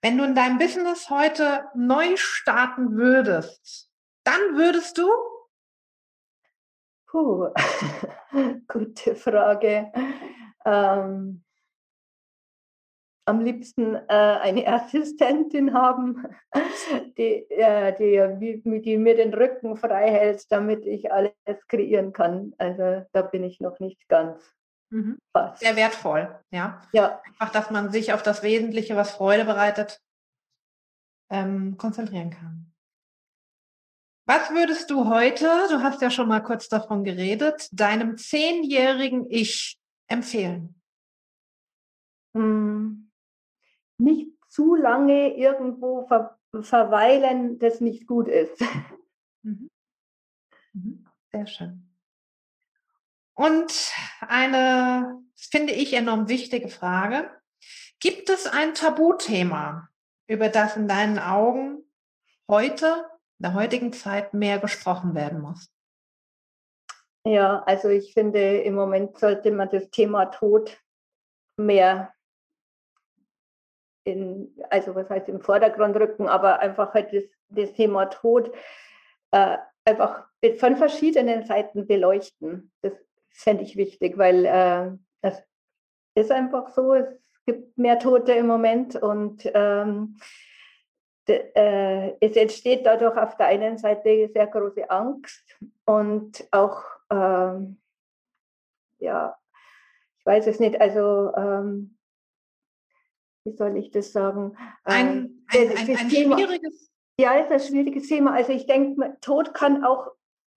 Wenn 0.00 0.16
du 0.16 0.22
in 0.22 0.36
deinem 0.36 0.58
Business 0.58 1.10
heute 1.10 1.64
neu 1.74 2.16
starten 2.16 2.96
würdest, 2.96 3.90
dann 4.24 4.56
würdest 4.56 4.98
du? 4.98 5.08
Puh, 7.06 7.48
gute 8.68 9.14
Frage. 9.14 9.92
Ähm, 10.64 11.44
am 13.26 13.40
liebsten 13.40 13.94
äh, 13.94 14.00
eine 14.08 14.66
Assistentin 14.66 15.72
haben, 15.72 16.26
die, 17.18 17.48
äh, 17.50 17.94
die, 17.96 18.62
die, 18.82 18.96
mir 18.98 19.16
den 19.16 19.32
Rücken 19.32 19.76
frei 19.76 20.10
hält, 20.10 20.50
damit 20.50 20.84
ich 20.86 21.10
alles 21.12 21.32
kreieren 21.68 22.12
kann. 22.12 22.54
Also 22.58 23.06
da 23.12 23.22
bin 23.22 23.44
ich 23.44 23.60
noch 23.60 23.80
nicht 23.80 24.08
ganz. 24.08 24.42
Mhm. 24.90 25.18
Sehr 25.54 25.76
wertvoll, 25.76 26.38
ja. 26.50 26.82
Ja. 26.92 27.22
Einfach, 27.26 27.50
dass 27.50 27.70
man 27.70 27.90
sich 27.90 28.12
auf 28.12 28.22
das 28.22 28.42
Wesentliche, 28.42 28.96
was 28.96 29.12
Freude 29.12 29.44
bereitet, 29.44 30.00
ähm, 31.30 31.76
konzentrieren 31.78 32.30
kann. 32.30 32.73
Was 34.26 34.50
würdest 34.50 34.90
du 34.90 35.08
heute, 35.08 35.44
du 35.68 35.82
hast 35.82 36.00
ja 36.00 36.10
schon 36.10 36.28
mal 36.28 36.40
kurz 36.40 36.68
davon 36.68 37.04
geredet, 37.04 37.68
deinem 37.72 38.16
zehnjährigen 38.16 39.30
Ich 39.30 39.78
empfehlen? 40.06 40.80
Hm, 42.34 43.10
nicht 43.98 44.30
zu 44.48 44.74
lange 44.74 45.36
irgendwo 45.36 46.06
ver 46.06 46.38
verweilen, 46.62 47.58
das 47.58 47.80
nicht 47.80 48.06
gut 48.06 48.28
ist. 48.28 48.60
Mhm. 49.42 49.70
Mhm. 50.72 51.06
Sehr 51.32 51.46
schön. 51.46 51.90
Und 53.34 53.92
eine, 54.20 55.20
finde 55.34 55.72
ich, 55.74 55.92
enorm 55.92 56.28
wichtige 56.28 56.68
Frage. 56.68 57.28
Gibt 58.00 58.30
es 58.30 58.46
ein 58.46 58.72
Tabuthema, 58.74 59.88
über 60.28 60.48
das 60.48 60.76
in 60.76 60.88
deinen 60.88 61.18
Augen 61.18 61.82
heute 62.48 63.04
der 63.38 63.54
heutigen 63.54 63.92
Zeit 63.92 64.34
mehr 64.34 64.58
gesprochen 64.58 65.14
werden 65.14 65.40
muss? 65.40 65.68
Ja, 67.26 67.62
also 67.64 67.88
ich 67.88 68.12
finde, 68.12 68.58
im 68.58 68.74
Moment 68.74 69.18
sollte 69.18 69.50
man 69.50 69.70
das 69.70 69.90
Thema 69.90 70.26
Tod 70.26 70.78
mehr 71.56 72.12
in, 74.04 74.54
also 74.70 74.94
was 74.94 75.08
heißt 75.08 75.28
im 75.28 75.40
Vordergrund 75.40 75.96
rücken, 75.96 76.28
aber 76.28 76.58
einfach 76.60 76.92
halt 76.92 77.12
das, 77.12 77.24
das 77.48 77.72
Thema 77.72 78.06
Tod 78.06 78.54
äh, 79.30 79.56
einfach 79.86 80.26
von 80.58 80.76
verschiedenen 80.76 81.46
Seiten 81.46 81.86
beleuchten. 81.86 82.72
Das 82.82 82.92
fände 83.30 83.62
ich 83.62 83.76
wichtig, 83.76 84.18
weil 84.18 84.44
äh, 84.44 84.90
das 85.22 85.42
ist 86.14 86.30
einfach 86.30 86.68
so, 86.68 86.94
es 86.94 87.08
gibt 87.46 87.76
mehr 87.78 87.98
Tote 87.98 88.32
im 88.32 88.46
Moment 88.46 88.96
und 88.96 89.50
ähm, 89.54 90.18
äh, 90.18 90.43
es 91.26 92.36
entsteht 92.36 92.84
dadurch 92.84 93.16
auf 93.16 93.36
der 93.36 93.46
einen 93.46 93.78
Seite 93.78 94.30
sehr 94.32 94.46
große 94.46 94.88
Angst 94.90 95.42
und 95.84 96.46
auch, 96.50 96.82
ähm, 97.10 97.80
ja, 98.98 99.36
ich 100.18 100.26
weiß 100.26 100.46
es 100.46 100.60
nicht, 100.60 100.80
also 100.80 101.32
ähm, 101.36 101.96
wie 103.44 103.52
soll 103.52 103.76
ich 103.76 103.90
das 103.90 104.12
sagen? 104.12 104.56
Ein, 104.84 105.44
ähm, 105.54 105.70
ein, 105.70 105.76
ein, 105.76 105.96
ein 105.96 106.08
Thema, 106.08 106.38
schwieriges. 106.38 106.90
Ja, 107.20 107.36
es 107.36 107.46
ist 107.46 107.52
ein 107.52 107.60
schwieriges 107.60 108.08
Thema. 108.08 108.34
Also 108.34 108.52
ich 108.52 108.66
denke, 108.66 109.16
Tod 109.20 109.54
kann 109.54 109.84
auch, 109.84 110.10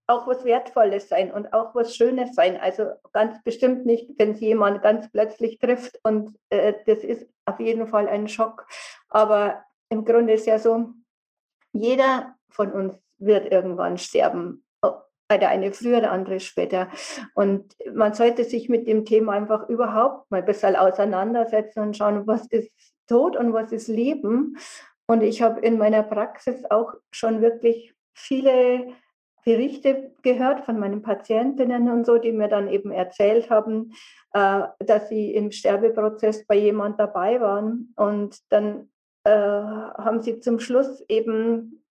auch 0.08 0.25
was 0.25 0.43
Wertvolles 0.45 1.10
sein 1.10 1.32
und 1.32 1.53
auch 1.53 1.75
was 1.75 1.95
Schönes 1.95 2.34
sein. 2.34 2.58
Also 2.58 2.91
ganz 3.12 3.43
bestimmt 3.43 3.86
nicht, 3.86 4.10
wenn 4.17 4.32
es 4.32 4.39
jemand 4.39 4.82
ganz 4.82 5.12
plötzlich 5.12 5.60
trifft 5.60 5.99
und 6.03 6.36
äh, 6.49 6.73
das 6.86 6.99
ist 6.99 7.27
auf 7.45 7.60
jeden 7.60 7.88
Fall 7.88 8.08
ein 8.08 8.27
Schock. 8.27 8.65
Aber 9.10 9.63
im 9.89 10.06
Grunde 10.06 10.34
ist 10.34 10.47
ja 10.47 10.60
so, 10.60 10.93
jeder 11.73 12.36
von 12.50 12.71
uns 12.71 12.93
wird 13.17 13.52
irgendwann 13.52 13.97
sterben. 13.97 14.63
Der 15.30 15.50
eine 15.50 15.73
früher, 15.73 16.00
der 16.00 16.13
andere 16.13 16.39
später. 16.39 16.89
Und 17.34 17.76
man 17.93 18.13
sollte 18.13 18.45
sich 18.45 18.69
mit 18.69 18.88
dem 18.88 19.04
Thema 19.04 19.34
einfach 19.34 19.67
überhaupt 19.67 20.32
mal 20.32 20.38
ein 20.38 20.45
bisschen 20.45 20.78
auseinandersetzen 20.78 21.82
und 21.82 21.97
schauen, 21.97 22.26
was 22.26 22.47
ist 22.47 22.71
Tod 23.08 23.36
und 23.36 23.52
was 23.52 23.73
ist 23.73 23.89
Leben. 23.89 24.58
Und 25.06 25.23
ich 25.23 25.41
habe 25.41 25.60
in 25.60 25.78
meiner 25.78 26.04
Praxis 26.04 26.63
auch 26.69 26.93
schon 27.12 27.41
wirklich 27.41 27.93
viele 28.13 28.93
Berichte 29.43 30.12
gehört 30.23 30.65
von 30.65 30.80
meinen 30.80 31.02
Patientinnen 31.02 31.89
und 31.89 32.06
so, 32.06 32.17
die 32.17 32.34
mir 32.34 32.50
dann 32.50 32.67
eben 32.67 32.91
erzählt 32.91 33.50
haben, 33.50 33.93
äh, 34.34 34.63
dass 34.80 35.08
sie 35.08 35.34
im 35.34 35.52
Sterbeprozess 35.52 36.45
bei 36.45 36.56
jemand 36.56 37.00
dabei 37.00 37.39
waren 37.39 37.93
und 37.95 38.38
dann 38.50 38.89
äh, 39.28 40.04
haben 40.04 40.22
sie 40.22 40.40
zum 40.40 40.60
Schluss 40.60 41.04
eben 41.10 41.84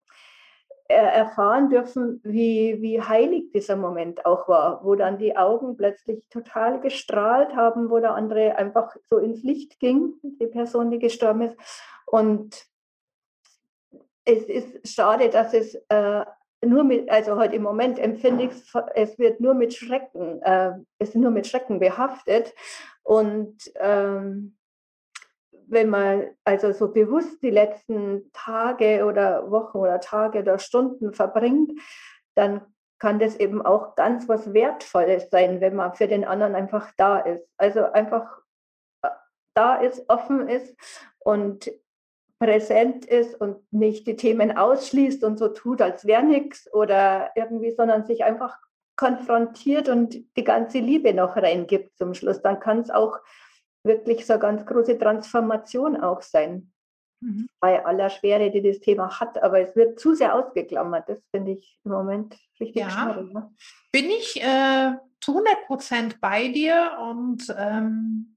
äh, 0.89 0.95
erfahren 0.95 1.69
dürfen, 1.69 2.21
wie, 2.25 2.81
wie 2.81 3.03
heilig 3.03 3.51
dieser 3.53 3.77
Moment 3.77 4.25
auch 4.25 4.49
war, 4.49 4.85
wo 4.85 4.95
dann 4.95 5.19
die 5.19 5.37
Augen 5.37 5.77
plötzlich 5.77 6.27
total 6.31 6.81
gestrahlt 6.81 7.55
haben, 7.55 7.91
wo 7.91 7.99
der 7.99 8.15
andere 8.15 8.57
einfach 8.57 8.97
so 9.11 9.19
ins 9.19 9.43
Licht 9.43 9.79
ging, 9.81 10.15
die 10.23 10.47
Person, 10.47 10.91
die 10.91 10.99
gestorben 10.99 11.43
ist. 11.43 11.57
Und 12.07 12.67
es 14.25 14.45
ist 14.45 14.89
schade, 14.89 15.29
dass 15.29 15.53
es 15.53 15.75
äh, 15.89 16.25
nur 16.65 16.85
mit, 16.85 17.11
also 17.11 17.37
heute 17.37 17.57
im 17.57 17.63
Moment 17.63 17.99
empfinde 17.99 18.45
ich 18.45 18.53
es, 18.53 18.73
es 18.95 19.19
wird 19.19 19.41
nur 19.41 19.55
mit 19.55 19.75
Schrecken, 19.75 20.41
äh, 20.43 20.73
es 20.99 21.11
ist 21.11 21.17
nur 21.17 21.31
mit 21.31 21.47
Schrecken 21.47 21.81
behaftet. 21.81 22.55
Und 23.03 23.57
ähm, 23.77 24.56
wenn 25.69 25.91
man 25.91 26.31
also 26.45 26.73
so 26.73 26.93
bewusst 26.93 27.43
die 27.43 27.51
letzten 27.51 28.31
Tage 28.33 29.05
oder 29.05 29.51
Wochen 29.51 29.79
oder 29.79 30.01
Tage 30.01 30.41
oder 30.41 30.59
Stunden 30.59 31.13
verbringt, 31.13 31.73
dann 32.35 32.63
kann 32.99 33.19
das 33.19 33.37
eben 33.37 33.61
auch 33.65 33.95
ganz 33.95 34.29
was 34.29 34.53
Wertvolles 34.55 35.29
sein, 35.31 35.61
wenn 35.61 35.77
man 35.77 35.95
für 35.95 36.09
den 36.09 36.25
anderen 36.25 36.55
einfach 36.55 36.93
da 36.97 37.19
ist. 37.19 37.47
Also 37.57 37.85
einfach 37.93 38.39
äh, 39.03 39.09
da 39.55 39.77
ist, 39.77 40.09
offen 40.09 40.49
ist 40.49 40.75
und 41.19 41.71
präsent 42.39 43.05
ist 43.07 43.35
und 43.41 43.61
nicht 43.73 44.07
die 44.07 44.17
Themen 44.17 44.57
ausschließt 44.57 45.25
und 45.25 45.39
so 45.39 45.49
tut, 45.49 45.81
als 45.81 46.07
wäre 46.07 46.23
nichts 46.23 46.73
oder 46.73 47.31
irgendwie, 47.35 47.73
sondern 47.73 48.05
sich 48.05 48.25
einfach 48.25 48.59
konfrontiert 48.97 49.89
und 49.89 50.17
die 50.37 50.45
ganze 50.45 50.79
Liebe 50.79 51.13
noch 51.13 51.37
reingibt 51.37 51.97
zum 51.99 52.15
Schluss, 52.15 52.41
dann 52.43 52.61
kann 52.61 52.81
es 52.81 52.91
auch 52.91 53.19
wirklich 53.87 54.27
so 54.27 54.35
eine 54.35 54.41
ganz 54.41 54.67
große 54.67 54.99
Transformation 54.99 55.97
auch 56.01 56.23
sein. 56.23 56.73
Mhm. 57.21 57.49
Bei 57.61 57.85
aller 57.85 58.11
Schwere, 58.11 58.51
die 58.51 58.63
das 58.63 58.81
Thema 58.81 59.19
hat, 59.21 59.43
aber 59.43 59.61
es 59.61 59.75
wird 59.75 59.99
zu 59.99 60.15
sehr 60.15 60.35
ausgeklammert. 60.35 61.09
Das 61.09 61.19
finde 61.31 61.53
ich 61.53 61.79
im 61.85 61.93
Moment 61.93 62.37
richtig 62.61 62.83
ja. 62.83 62.91
schade. 62.91 63.25
Ne? 63.33 63.51
Bin 63.93 64.07
ich 64.07 64.43
äh, 64.43 64.93
zu 65.21 65.33
100 65.33 65.67
Prozent 65.67 66.21
bei 66.21 66.49
dir 66.49 66.99
und 67.01 67.55
ähm, 67.57 68.37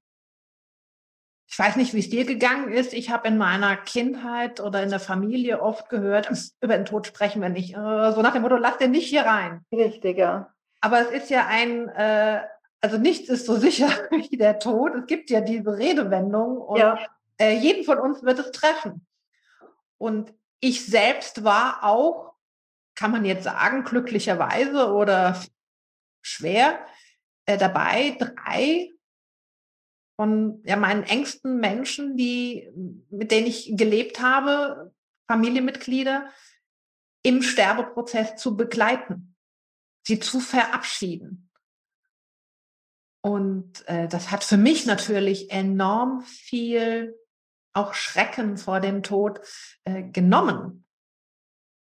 ich 1.51 1.57
weiß 1.57 1.77
nicht, 1.77 1.93
wie 1.93 1.99
es 1.99 2.09
dir 2.09 2.25
gegangen 2.25 2.71
ist. 2.71 2.93
Ich 2.93 3.09
habe 3.09 3.27
in 3.27 3.37
meiner 3.37 3.75
Kindheit 3.75 4.61
oder 4.61 4.83
in 4.83 4.89
der 4.89 4.99
Familie 4.99 5.61
oft 5.61 5.89
gehört, 5.89 6.29
über 6.61 6.77
den 6.77 6.85
Tod 6.85 7.07
sprechen 7.07 7.41
wir 7.41 7.49
nicht. 7.49 7.75
Äh, 7.75 8.11
so 8.11 8.21
nach 8.21 8.33
dem 8.33 8.43
Motto, 8.43 8.55
lass 8.55 8.77
den 8.77 8.91
nicht 8.91 9.09
hier 9.09 9.23
rein. 9.23 9.65
Richtig, 9.71 10.17
ja. 10.17 10.53
Aber 10.81 11.01
es 11.01 11.09
ist 11.09 11.29
ja 11.29 11.47
ein, 11.47 11.89
äh, 11.89 12.41
also 12.81 12.97
nichts 12.97 13.29
ist 13.29 13.45
so 13.45 13.55
sicher 13.59 13.89
wie 14.11 14.37
der 14.37 14.59
Tod. 14.59 14.93
Es 14.95 15.07
gibt 15.07 15.29
ja 15.29 15.41
diese 15.41 15.77
Redewendung 15.77 16.57
und 16.57 16.79
ja. 16.79 16.99
äh, 17.39 17.57
jeden 17.57 17.83
von 17.83 17.99
uns 17.99 18.23
wird 18.23 18.39
es 18.39 18.51
treffen. 18.51 19.05
Und 19.97 20.33
ich 20.61 20.85
selbst 20.85 21.43
war 21.43 21.83
auch, 21.83 22.33
kann 22.95 23.11
man 23.11 23.25
jetzt 23.25 23.43
sagen, 23.43 23.83
glücklicherweise 23.83 24.91
oder 24.91 25.41
schwer 26.21 26.85
äh, 27.45 27.57
dabei, 27.57 28.17
drei 28.19 28.91
von 30.19 30.61
ja, 30.65 30.75
meinen 30.75 31.03
engsten 31.03 31.59
Menschen, 31.61 32.17
die, 32.17 32.69
mit 33.09 33.31
denen 33.31 33.47
ich 33.47 33.71
gelebt 33.77 34.19
habe, 34.21 34.93
Familienmitglieder, 35.27 36.29
im 37.23 37.41
Sterbeprozess 37.41 38.35
zu 38.35 38.57
begleiten, 38.57 39.35
sie 40.05 40.19
zu 40.19 40.39
verabschieden. 40.39 41.48
Und 43.21 43.87
äh, 43.87 44.07
das 44.07 44.31
hat 44.31 44.43
für 44.43 44.57
mich 44.57 44.85
natürlich 44.85 45.51
enorm 45.51 46.21
viel 46.21 47.15
auch 47.73 47.93
Schrecken 47.93 48.57
vor 48.57 48.79
dem 48.79 49.03
Tod 49.03 49.41
äh, 49.83 50.03
genommen. 50.03 50.85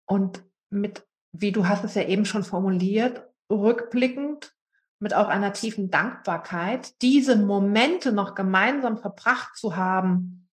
Und 0.08 0.44
mit, 0.70 1.06
wie 1.32 1.52
du 1.52 1.68
hast 1.68 1.84
es 1.84 1.96
ja 1.96 2.04
eben 2.04 2.26
schon 2.26 2.44
formuliert, 2.44 3.28
rückblickend 3.52 4.54
mit 5.00 5.14
auch 5.14 5.28
einer 5.28 5.54
tiefen 5.54 5.92
Dankbarkeit, 5.92 7.02
diese 7.02 7.36
Momente 7.36 8.12
noch 8.12 8.36
gemeinsam 8.36 8.98
verbracht 8.98 9.56
zu 9.56 9.76
haben, 9.76 10.50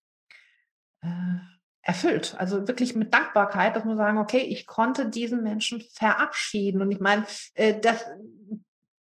äh, 1.02 1.08
erfüllt. 1.82 2.34
Also 2.38 2.66
wirklich 2.66 2.94
mit 2.94 3.12
Dankbarkeit, 3.12 3.76
dass 3.76 3.84
man 3.84 3.96
sagen, 3.96 4.18
okay, 4.18 4.38
ich 4.38 4.66
konnte 4.66 5.08
diesen 5.08 5.42
Menschen 5.42 5.80
verabschieden. 5.92 6.80
Und 6.80 6.90
ich 6.90 7.00
meine, 7.00 7.26
äh, 7.54 7.78
das, 7.78 8.04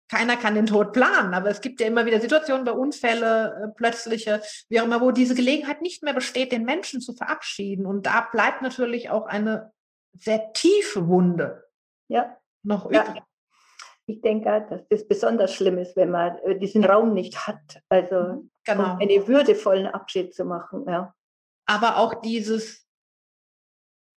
keiner 0.08 0.36
kann 0.36 0.54
den 0.54 0.66
Tod 0.66 0.92
planen, 0.92 1.34
aber 1.34 1.50
es 1.50 1.60
gibt 1.60 1.80
ja 1.80 1.86
immer 1.86 2.06
wieder 2.06 2.20
Situationen 2.20 2.64
bei 2.64 2.72
Unfälle, 2.72 3.64
äh, 3.64 3.68
plötzliche, 3.76 4.42
wie 4.68 4.80
auch 4.80 4.84
immer, 4.84 5.00
wo 5.00 5.10
diese 5.10 5.34
Gelegenheit 5.34 5.82
nicht 5.82 6.02
mehr 6.02 6.14
besteht, 6.14 6.52
den 6.52 6.64
Menschen 6.64 7.00
zu 7.00 7.12
verabschieden. 7.12 7.86
Und 7.86 8.06
da 8.06 8.28
bleibt 8.32 8.62
natürlich 8.62 9.10
auch 9.10 9.26
eine 9.26 9.72
sehr 10.14 10.52
tiefe 10.52 11.08
Wunde 11.08 11.64
ja. 12.08 12.36
noch 12.62 12.86
übrig. 12.86 13.16
Ja 13.16 13.22
ich 14.08 14.22
denke, 14.22 14.66
dass 14.70 14.88
das 14.88 15.06
besonders 15.06 15.52
schlimm 15.54 15.78
ist, 15.78 15.94
wenn 15.94 16.10
man 16.10 16.38
äh, 16.38 16.58
diesen 16.58 16.84
Raum 16.84 17.12
nicht 17.12 17.46
hat. 17.46 17.82
Also 17.88 18.14
mhm, 18.14 18.50
genau. 18.64 18.94
um 18.94 18.98
einen 18.98 19.28
würdevollen 19.28 19.86
Abschied 19.86 20.34
zu 20.34 20.44
machen. 20.44 20.84
Ja. 20.88 21.14
Aber 21.66 21.98
auch 21.98 22.14
dieses 22.14 22.86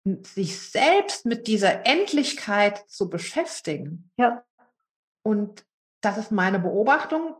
sich 0.05 0.59
selbst 0.59 1.25
mit 1.25 1.47
dieser 1.47 1.85
Endlichkeit 1.85 2.89
zu 2.89 3.09
beschäftigen. 3.09 4.11
Ja. 4.17 4.43
Und 5.23 5.65
das 6.01 6.17
ist 6.17 6.31
meine 6.31 6.59
Beobachtung 6.59 7.35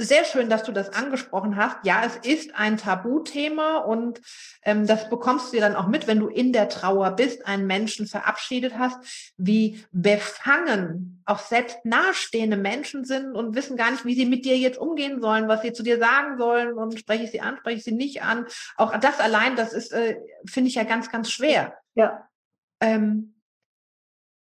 sehr 0.00 0.24
schön, 0.24 0.48
dass 0.48 0.62
du 0.62 0.70
das 0.70 0.90
angesprochen 0.90 1.56
hast. 1.56 1.78
Ja, 1.82 2.04
es 2.04 2.14
ist 2.16 2.54
ein 2.54 2.76
Tabuthema 2.76 3.78
und 3.78 4.20
ähm, 4.62 4.86
das 4.86 5.10
bekommst 5.10 5.48
du 5.48 5.56
dir 5.56 5.62
dann 5.62 5.74
auch 5.74 5.88
mit, 5.88 6.06
wenn 6.06 6.20
du 6.20 6.28
in 6.28 6.52
der 6.52 6.68
Trauer 6.68 7.10
bist, 7.10 7.44
einen 7.46 7.66
Menschen 7.66 8.06
verabschiedet 8.06 8.78
hast, 8.78 9.32
wie 9.36 9.84
befangen 9.90 11.20
auch 11.26 11.40
selbst 11.40 11.84
nahestehende 11.84 12.56
Menschen 12.56 13.04
sind 13.04 13.34
und 13.34 13.56
wissen 13.56 13.76
gar 13.76 13.90
nicht, 13.90 14.04
wie 14.04 14.14
sie 14.14 14.24
mit 14.24 14.44
dir 14.44 14.56
jetzt 14.56 14.78
umgehen 14.78 15.20
sollen, 15.20 15.48
was 15.48 15.62
sie 15.62 15.72
zu 15.72 15.82
dir 15.82 15.98
sagen 15.98 16.38
sollen 16.38 16.74
und 16.74 16.96
spreche 16.96 17.24
ich 17.24 17.32
sie 17.32 17.40
an, 17.40 17.56
spreche 17.56 17.78
ich 17.78 17.84
sie 17.84 17.92
nicht 17.92 18.22
an. 18.22 18.46
Auch 18.76 18.96
das 18.98 19.18
allein, 19.18 19.56
das 19.56 19.72
ist, 19.72 19.92
äh, 19.92 20.16
finde 20.46 20.68
ich 20.68 20.76
ja 20.76 20.84
ganz, 20.84 21.10
ganz 21.10 21.28
schwer. 21.28 21.76
Ja. 21.96 22.28
Ähm, 22.80 23.34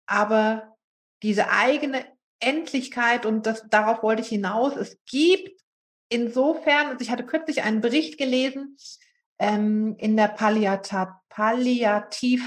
aber 0.04 0.76
diese 1.22 1.48
eigene 1.48 2.04
Endlichkeit 2.40 3.26
und 3.26 3.46
das, 3.46 3.68
darauf 3.68 4.02
wollte 4.02 4.22
ich 4.22 4.28
hinaus. 4.28 4.76
Es 4.76 4.98
gibt 5.06 5.60
insofern, 6.08 6.88
also 6.88 7.00
ich 7.00 7.10
hatte 7.10 7.24
kürzlich 7.24 7.62
einen 7.62 7.80
Bericht 7.80 8.18
gelesen 8.18 8.76
ähm, 9.38 9.96
in 9.98 10.16
der 10.16 10.28
Palliata, 10.28 11.22
Palliativ, 11.28 12.42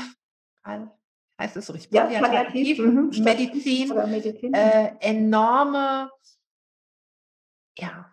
heißt 0.65 1.57
es 1.57 1.65
so 1.65 1.73
richtig? 1.73 1.93
Ja, 1.93 2.05
Palliativ, 2.05 2.77
Palliativ 2.77 3.93
mhm. 3.93 4.53
Äh, 4.53 4.91
enorme 4.99 6.11
ja, 7.79 8.11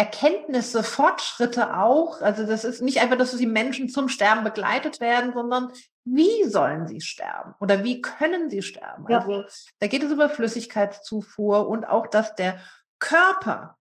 Erkenntnisse, 0.00 0.82
Fortschritte 0.82 1.76
auch. 1.76 2.22
Also 2.22 2.46
das 2.46 2.64
ist 2.64 2.80
nicht 2.80 3.02
einfach, 3.02 3.18
dass 3.18 3.36
die 3.36 3.44
Menschen 3.44 3.90
zum 3.90 4.08
Sterben 4.08 4.44
begleitet 4.44 4.98
werden, 4.98 5.34
sondern 5.34 5.72
wie 6.06 6.44
sollen 6.44 6.86
sie 6.86 7.02
sterben 7.02 7.54
oder 7.60 7.84
wie 7.84 8.00
können 8.00 8.48
sie 8.48 8.62
sterben? 8.62 9.04
Ja. 9.10 9.18
Also 9.18 9.44
da 9.78 9.88
geht 9.88 10.02
es 10.02 10.10
über 10.10 10.30
Flüssigkeitszufuhr 10.30 11.68
und 11.68 11.84
auch, 11.84 12.06
dass 12.06 12.34
der 12.34 12.58
Körper 12.98 13.76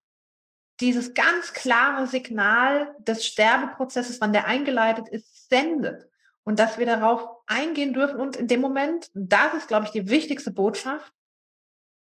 dieses 0.81 1.13
ganz 1.13 1.53
klare 1.53 2.05
Signal 2.05 2.93
des 2.99 3.25
Sterbeprozesses, 3.25 4.19
wann 4.19 4.33
der 4.33 4.45
eingeleitet 4.45 5.07
ist, 5.07 5.47
sendet. 5.47 6.09
Und 6.43 6.59
dass 6.59 6.77
wir 6.77 6.85
darauf 6.85 7.29
eingehen 7.47 7.93
dürfen 7.93 8.19
und 8.19 8.35
in 8.35 8.47
dem 8.47 8.59
Moment, 8.59 9.09
das 9.13 9.53
ist, 9.53 9.69
glaube 9.69 9.85
ich, 9.85 9.91
die 9.91 10.09
wichtigste 10.09 10.51
Botschaft, 10.51 11.13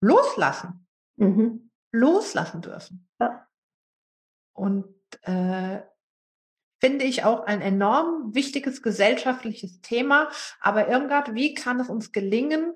loslassen. 0.02 0.86
Mhm. 1.16 1.70
Loslassen 1.92 2.60
dürfen. 2.60 3.08
Ja. 3.18 3.46
Und 4.52 4.94
äh, 5.22 5.80
finde 6.80 7.04
ich 7.04 7.24
auch 7.24 7.44
ein 7.44 7.60
enorm 7.60 8.34
wichtiges 8.34 8.82
gesellschaftliches 8.82 9.80
Thema. 9.82 10.30
Aber 10.60 10.88
Irmgard, 10.88 11.34
wie 11.34 11.54
kann 11.54 11.78
es 11.78 11.88
uns 11.88 12.10
gelingen, 12.10 12.74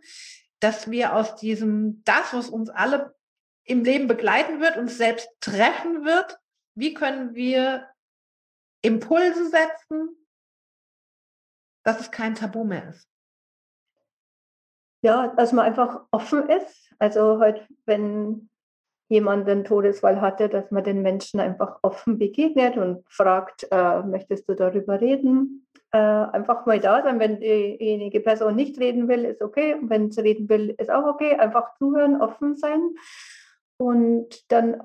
dass 0.61 0.91
wir 0.91 1.15
aus 1.15 1.35
diesem, 1.37 2.03
das, 2.05 2.33
was 2.33 2.49
uns 2.49 2.71
alle 2.71 3.17
im 3.65 3.83
Leben 3.83 4.07
begleiten 4.07 4.61
wird, 4.61 4.77
uns 4.77 4.97
selbst 4.97 5.29
treffen 5.41 6.05
wird, 6.05 6.39
wie 6.77 6.95
können 6.95 7.35
wir 7.35 7.89
Impulse 8.83 9.49
setzen, 9.49 10.17
dass 11.83 11.99
es 12.01 12.11
kein 12.11 12.37
Tabu 12.37 12.65
mehr 12.65 12.89
ist? 12.91 13.09
Ja, 15.03 15.29
dass 15.29 15.53
man 15.53 15.67
einfach 15.67 16.07
offen 16.13 16.49
ist. 16.49 16.95
Also 16.99 17.39
heute, 17.41 17.67
wenn 17.87 18.49
jemand 19.09 19.49
einen 19.49 19.65
Todesfall 19.65 20.21
hatte, 20.21 20.49
dass 20.49 20.71
man 20.71 20.85
den 20.85 21.03
Menschen 21.03 21.41
einfach 21.41 21.79
offen 21.83 22.19
begegnet 22.19 22.77
und 22.77 23.05
fragt, 23.09 23.67
äh, 23.71 24.03
möchtest 24.03 24.49
du 24.49 24.55
darüber 24.55 25.01
reden? 25.01 25.67
Äh, 25.93 25.99
einfach 25.99 26.67
mal 26.67 26.81
da 26.81 27.03
sein, 27.03 27.19
wenn 27.21 27.41
diejenige 27.41 28.21
Person 28.21 28.57
nicht 28.57 28.79
reden 28.79 29.09
will, 29.09 29.25
ist 29.25 29.43
okay. 29.43 29.77
Wenn 29.83 30.11
sie 30.11 30.21
reden 30.21 30.49
will, 30.49 30.75
ist 30.79 30.91
auch 30.91 31.07
okay. 31.07 31.37
Einfach 31.37 31.75
zuhören, 31.77 32.21
offen 32.21 32.57
sein 32.57 32.81
und 33.79 34.51
dann 34.51 34.83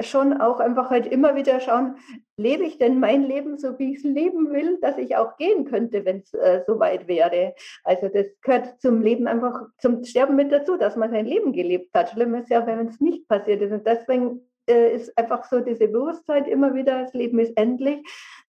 schon 0.00 0.40
auch 0.40 0.60
einfach 0.60 0.90
halt 0.90 1.06
immer 1.06 1.36
wieder 1.36 1.60
schauen, 1.60 1.96
lebe 2.36 2.64
ich 2.64 2.78
denn 2.78 3.00
mein 3.00 3.24
Leben 3.24 3.56
so, 3.56 3.78
wie 3.78 3.92
ich 3.92 3.98
es 3.98 4.04
leben 4.04 4.50
will, 4.52 4.78
dass 4.80 4.98
ich 4.98 5.16
auch 5.16 5.36
gehen 5.38 5.64
könnte, 5.64 6.04
wenn 6.04 6.18
es 6.18 6.34
äh, 6.34 6.62
soweit 6.66 7.08
wäre. 7.08 7.54
Also 7.82 8.08
das 8.08 8.26
gehört 8.42 8.80
zum 8.80 9.00
Leben 9.00 9.26
einfach, 9.26 9.66
zum 9.78 10.04
Sterben 10.04 10.36
mit 10.36 10.52
dazu, 10.52 10.76
dass 10.76 10.96
man 10.96 11.10
sein 11.10 11.26
Leben 11.26 11.52
gelebt 11.52 11.94
hat. 11.94 12.10
Schlimm 12.10 12.34
ist 12.34 12.50
ja, 12.50 12.66
wenn 12.66 12.86
es 12.86 13.00
nicht 13.00 13.26
passiert 13.26 13.62
ist. 13.62 13.72
Und 13.72 13.86
deswegen 13.86 14.42
äh, 14.68 14.94
ist 14.94 15.16
einfach 15.16 15.44
so 15.44 15.60
diese 15.60 15.88
Bewusstheit 15.88 16.46
immer 16.46 16.74
wieder, 16.74 17.04
das 17.04 17.14
Leben 17.14 17.38
ist 17.38 17.56
endlich, 17.56 17.98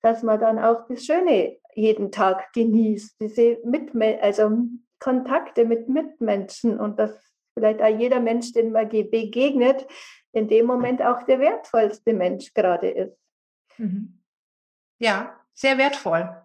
dass 0.01 0.23
man 0.23 0.39
dann 0.39 0.59
auch 0.59 0.85
das 0.89 1.05
Schöne 1.05 1.57
jeden 1.75 2.11
Tag 2.11 2.51
genießt, 2.53 3.21
diese 3.21 3.57
Mitme 3.63 4.19
also 4.21 4.51
Kontakte 4.99 5.63
mit 5.63 5.87
Mitmenschen 5.87 6.79
und 6.79 6.99
dass 6.99 7.27
vielleicht 7.53 7.81
auch 7.81 7.99
jeder 7.99 8.19
Mensch, 8.19 8.51
den 8.51 8.71
man 8.71 8.89
begegnet, 8.89 9.87
in 10.31 10.47
dem 10.47 10.65
Moment 10.65 11.01
auch 11.01 11.23
der 11.23 11.39
wertvollste 11.39 12.13
Mensch 12.13 12.53
gerade 12.53 12.89
ist. 12.89 13.17
Mhm. 13.77 14.21
Ja, 14.99 15.39
sehr 15.53 15.77
wertvoll. 15.77 16.41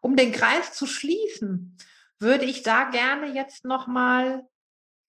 Um 0.00 0.16
den 0.16 0.32
Kreis 0.32 0.72
zu 0.72 0.86
schließen, 0.86 1.76
würde 2.18 2.44
ich 2.44 2.62
da 2.62 2.90
gerne 2.90 3.28
jetzt 3.28 3.64
nochmal 3.64 4.46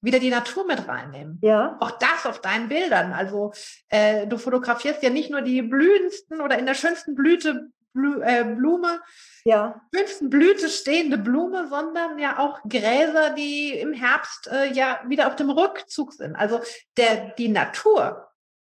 wieder 0.01 0.19
die 0.19 0.29
Natur 0.29 0.65
mit 0.65 0.87
reinnehmen. 0.87 1.39
Ja. 1.41 1.77
Auch 1.79 1.91
das 1.91 2.25
auf 2.25 2.41
deinen 2.41 2.69
Bildern. 2.69 3.11
Also 3.11 3.51
äh, 3.89 4.27
du 4.27 4.37
fotografierst 4.37 5.03
ja 5.03 5.09
nicht 5.09 5.29
nur 5.29 5.41
die 5.41 5.61
blühendsten 5.61 6.41
oder 6.41 6.57
in 6.57 6.65
der 6.65 6.75
schönsten 6.75 7.15
Blüte 7.15 7.71
Blu 7.93 8.21
äh, 8.21 8.43
Blume, 8.43 9.01
ja. 9.45 9.81
fünften 9.93 10.29
Blüte 10.29 10.69
stehende 10.69 11.17
Blume, 11.17 11.67
sondern 11.69 12.19
ja 12.19 12.39
auch 12.39 12.61
Gräser, 12.67 13.31
die 13.31 13.71
im 13.71 13.93
Herbst 13.93 14.47
äh, 14.47 14.71
ja 14.71 15.01
wieder 15.07 15.27
auf 15.27 15.35
dem 15.35 15.49
Rückzug 15.49 16.13
sind. 16.13 16.35
Also 16.35 16.61
der, 16.97 17.31
die 17.37 17.49
Natur 17.49 18.29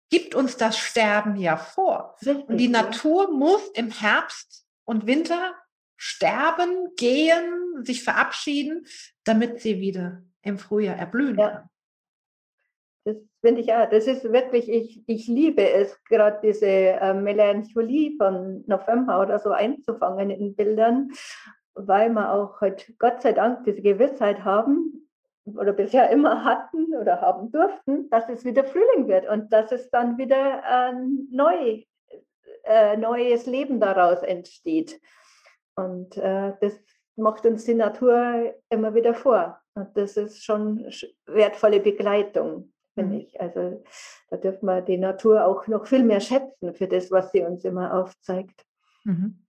gibt 0.10 0.36
uns 0.36 0.58
das 0.58 0.78
Sterben 0.78 1.36
ja 1.38 1.58
vor. 1.58 2.16
Und 2.26 2.58
die. 2.58 2.68
Natur 2.68 3.32
muss 3.32 3.68
im 3.74 3.90
Herbst 3.90 4.66
und 4.84 5.08
Winter 5.08 5.56
sterben, 5.98 6.94
gehen, 6.98 7.84
sich 7.84 8.04
verabschieden, 8.04 8.86
damit 9.24 9.62
sie 9.62 9.80
wieder 9.80 10.24
im 10.42 10.58
Frühjahr 10.58 10.98
erblühen 10.98 11.38
ja. 11.38 11.50
kann. 11.50 11.70
Finde 13.42 13.62
ich 13.62 13.68
ja, 13.68 13.88
das 13.88 14.06
ist 14.06 14.32
wirklich, 14.32 14.70
ich, 14.70 15.04
ich 15.08 15.28
liebe 15.28 15.68
es, 15.68 16.00
gerade 16.04 16.40
diese 16.44 16.68
äh, 16.68 17.14
Melancholie 17.16 18.16
von 18.16 18.64
November 18.68 19.20
oder 19.20 19.40
so 19.40 19.50
einzufangen 19.50 20.30
in 20.30 20.56
Bildern, 20.56 21.12
weil 21.74 22.12
wir 22.12 22.32
auch 22.32 22.62
halt 22.62 22.94
Gott 23.00 23.24
sei 23.24 23.34
Dank 23.34 23.64
diese 23.64 23.82
Gewissheit 23.82 24.44
haben 24.44 25.10
oder 25.46 25.74
bisher 25.74 26.12
immer 26.12 26.44
hatten 26.44 26.96
oder 26.96 27.20
haben 27.20 27.52
durften, 27.52 28.12
dass 28.12 28.30
es 28.30 28.46
wieder 28.46 28.64
Frühling 28.64 29.08
wird 29.08 29.28
und 29.28 29.52
dass 29.52 29.72
es 29.72 29.90
dann 29.90 30.20
wieder 30.20 30.64
ein 30.64 31.28
neu, 31.32 31.84
äh, 32.64 32.96
neues 32.96 33.48
Leben 33.48 33.80
daraus 33.80 34.22
entsteht. 34.22 35.02
Und 35.76 36.16
äh, 36.18 36.54
das 36.62 36.80
macht 37.16 37.48
uns 37.48 37.66
die 37.66 37.74
Natur 37.74 38.54
immer 38.70 38.94
wieder 38.94 39.16
vor. 39.16 39.60
Und 39.74 39.98
das 39.98 40.16
ist 40.16 40.44
schon 40.44 40.86
wertvolle 41.26 41.80
Begleitung 41.80 42.72
finde 43.02 43.18
ich. 43.18 43.40
Also 43.40 43.84
da 44.30 44.38
dürfen 44.38 44.66
wir 44.66 44.82
die 44.82 44.98
Natur 44.98 45.46
auch 45.46 45.68
noch 45.68 45.88
viel 45.88 46.04
mehr 46.04 46.22
schätzen 46.22 46.74
für 46.74 46.88
das, 46.88 47.12
was 47.12 47.32
sie 47.32 47.42
uns 47.42 47.64
immer 47.64 47.94
aufzeigt. 47.94 48.66
Mhm. 49.04 49.46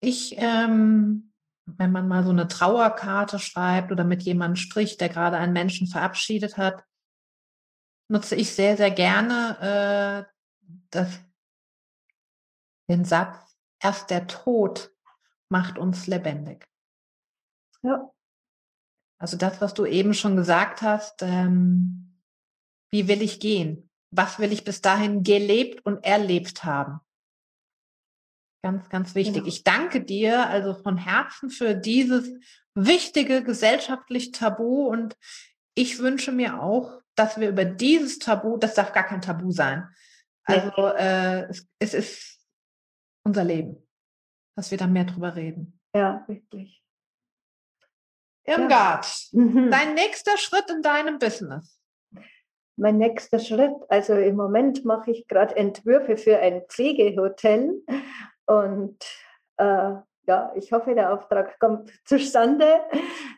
Ich, 0.00 0.36
ähm, 0.38 1.32
wenn 1.66 1.92
man 1.92 2.08
mal 2.08 2.24
so 2.24 2.30
eine 2.30 2.48
Trauerkarte 2.48 3.38
schreibt 3.38 3.92
oder 3.92 4.04
mit 4.04 4.22
jemandem 4.22 4.56
spricht, 4.56 5.00
der 5.00 5.08
gerade 5.08 5.36
einen 5.36 5.52
Menschen 5.52 5.86
verabschiedet 5.86 6.56
hat, 6.56 6.84
nutze 8.08 8.36
ich 8.36 8.54
sehr, 8.54 8.76
sehr 8.76 8.90
gerne 8.90 10.26
äh, 10.26 10.32
das, 10.90 11.20
den 12.88 13.04
Satz, 13.04 13.36
erst 13.80 14.10
der 14.10 14.26
Tod 14.26 14.94
macht 15.50 15.78
uns 15.78 16.06
lebendig. 16.06 16.66
Ja. 17.82 18.10
Also 19.18 19.36
das, 19.36 19.60
was 19.60 19.74
du 19.74 19.84
eben 19.84 20.14
schon 20.14 20.36
gesagt 20.36 20.82
hast, 20.82 21.22
ähm, 21.22 22.20
wie 22.90 23.08
will 23.08 23.22
ich 23.22 23.40
gehen? 23.40 23.90
Was 24.10 24.38
will 24.38 24.52
ich 24.52 24.64
bis 24.64 24.80
dahin 24.80 25.22
gelebt 25.22 25.84
und 25.84 26.04
erlebt 26.04 26.64
haben? 26.64 27.00
Ganz, 28.62 28.88
ganz 28.88 29.14
wichtig. 29.14 29.36
Genau. 29.36 29.46
Ich 29.46 29.64
danke 29.64 30.04
dir 30.04 30.46
also 30.48 30.74
von 30.74 30.96
Herzen 30.96 31.50
für 31.50 31.74
dieses 31.74 32.30
wichtige 32.74 33.42
gesellschaftliche 33.42 34.30
Tabu 34.30 34.88
und 34.88 35.16
ich 35.74 35.98
wünsche 35.98 36.32
mir 36.32 36.60
auch, 36.60 37.00
dass 37.14 37.38
wir 37.38 37.48
über 37.48 37.64
dieses 37.64 38.18
Tabu, 38.18 38.56
das 38.56 38.74
darf 38.74 38.92
gar 38.92 39.04
kein 39.04 39.20
Tabu 39.20 39.50
sein. 39.50 39.88
Also 40.44 40.86
äh, 40.96 41.48
es, 41.48 41.68
es 41.78 41.94
ist 41.94 42.40
unser 43.24 43.44
Leben, 43.44 43.86
dass 44.56 44.70
wir 44.70 44.78
da 44.78 44.86
mehr 44.86 45.04
drüber 45.04 45.36
reden. 45.36 45.78
Ja, 45.94 46.24
wirklich. 46.26 46.82
Irmgard, 48.48 49.06
ja. 49.32 49.40
mhm. 49.40 49.70
dein 49.70 49.94
nächster 49.94 50.36
Schritt 50.36 50.70
in 50.70 50.82
deinem 50.82 51.18
Business? 51.18 51.80
Mein 52.76 52.98
nächster 52.98 53.40
Schritt, 53.40 53.74
also 53.88 54.14
im 54.14 54.36
Moment 54.36 54.84
mache 54.84 55.10
ich 55.10 55.26
gerade 55.26 55.56
Entwürfe 55.56 56.16
für 56.16 56.38
ein 56.38 56.62
Pflegehotel 56.68 57.82
und 58.46 58.98
äh, 59.56 59.94
ja, 60.28 60.52
ich 60.54 60.70
hoffe, 60.72 60.94
der 60.94 61.12
Auftrag 61.12 61.58
kommt 61.58 61.90
zustande. 62.04 62.66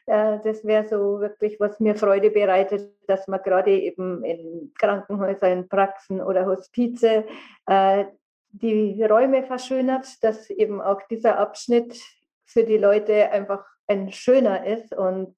Äh, 0.07 0.41
das 0.45 0.65
wäre 0.65 0.87
so 0.89 1.21
wirklich, 1.21 1.59
was 1.61 1.81
mir 1.81 1.95
Freude 1.95 2.31
bereitet, 2.31 2.93
dass 3.07 3.29
man 3.29 3.43
gerade 3.43 3.71
eben 3.71 4.25
in 4.25 4.73
Krankenhäusern, 4.79 5.69
Praxen 5.69 6.21
oder 6.21 6.47
Hospize 6.47 7.25
äh, 7.67 8.05
die 8.53 9.03
Räume 9.05 9.45
verschönert, 9.45 10.23
dass 10.23 10.51
eben 10.51 10.81
auch 10.81 11.01
dieser 11.09 11.39
Abschnitt 11.39 11.97
für 12.45 12.65
die 12.65 12.79
Leute 12.79 13.31
einfach 13.31 13.65
ein 13.91 14.13
schöner 14.13 14.65
ist 14.65 14.97
und 14.97 15.35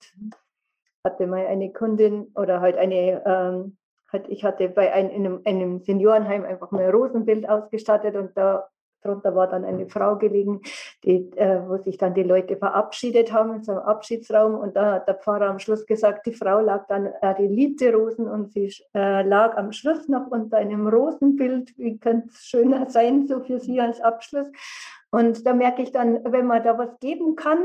hatte 1.05 1.27
mal 1.27 1.47
eine 1.47 1.73
Kundin 1.73 2.31
oder 2.37 2.61
halt 2.61 2.77
eine, 2.77 3.23
ähm, 3.27 3.77
halt, 4.13 4.29
ich 4.29 4.45
hatte 4.45 4.69
bei 4.69 4.93
ein, 4.93 5.11
in 5.11 5.27
einem, 5.27 5.41
einem 5.45 5.81
Seniorenheim 5.81 6.45
einfach 6.45 6.71
mal 6.71 6.85
ein 6.85 6.91
Rosenbild 6.91 7.49
ausgestattet 7.49 8.15
und 8.15 8.37
da 8.37 8.69
drunter 9.03 9.35
war 9.35 9.49
dann 9.49 9.65
eine 9.65 9.89
Frau 9.89 10.17
gelegen, 10.17 10.61
die, 11.03 11.33
äh, 11.37 11.61
wo 11.67 11.79
sich 11.79 11.97
dann 11.97 12.15
die 12.15 12.23
Leute 12.23 12.57
verabschiedet 12.57 13.33
haben 13.33 13.55
in 13.55 13.65
so 13.65 13.73
einem 13.73 13.81
Abschiedsraum 13.81 14.55
und 14.55 14.77
da 14.77 14.93
hat 14.93 15.09
der 15.09 15.15
Pfarrer 15.15 15.49
am 15.49 15.59
Schluss 15.59 15.87
gesagt, 15.87 16.27
die 16.27 16.35
Frau 16.35 16.61
lag 16.61 16.87
dann, 16.87 17.07
äh, 17.07 17.35
die 17.37 17.49
liebte 17.49 17.93
Rosen 17.93 18.29
und 18.29 18.53
sie 18.53 18.73
äh, 18.95 19.23
lag 19.23 19.57
am 19.57 19.73
Schluss 19.73 20.09
noch 20.09 20.29
unter 20.29 20.59
einem 20.59 20.87
Rosenbild. 20.87 21.77
Wie 21.79 21.99
könnte 21.99 22.29
es 22.29 22.45
schöner 22.45 22.89
sein, 22.89 23.27
so 23.27 23.41
für 23.41 23.59
sie 23.59 23.81
als 23.81 24.01
Abschluss? 24.01 24.47
Und 25.11 25.45
da 25.47 25.53
merke 25.53 25.83
ich 25.83 25.91
dann, 25.91 26.21
wenn 26.31 26.47
man 26.47 26.63
da 26.63 26.79
was 26.79 27.01
geben 27.01 27.35
kann, 27.35 27.59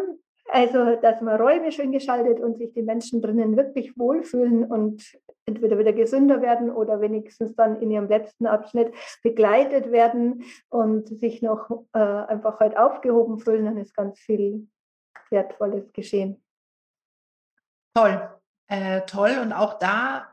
also, 0.50 0.96
dass 0.96 1.22
man 1.22 1.40
Räume 1.40 1.72
schön 1.72 1.92
geschaltet 1.92 2.40
und 2.40 2.58
sich 2.58 2.74
die 2.74 2.82
Menschen 2.82 3.22
drinnen 3.22 3.58
wirklich 3.58 3.98
wohlfühlen 3.98 4.64
und 4.66 5.04
entweder 5.46 5.78
wieder 5.78 5.94
gesünder 5.94 6.42
werden 6.42 6.72
oder 6.72 7.02
wenigstens 7.02 7.56
dann 7.56 7.82
in 7.82 7.92
ihrem 7.92 8.08
letzten 8.08 8.48
Abschnitt 8.48 8.94
begleitet 9.24 9.92
werden 9.92 10.44
und 10.70 11.08
sich 11.08 11.42
noch 11.42 11.70
äh, 11.94 12.00
einfach 12.00 12.60
halt 12.60 12.78
aufgehoben 12.78 13.40
fühlen, 13.40 13.66
dann 13.66 13.78
ist 13.78 13.96
ganz 13.96 14.20
viel 14.20 14.68
Wertvolles 15.30 15.92
geschehen. 15.94 16.44
Toll, 17.94 18.30
äh, 18.68 19.02
toll. 19.02 19.38
Und 19.42 19.54
auch 19.54 19.80
da 19.80 20.28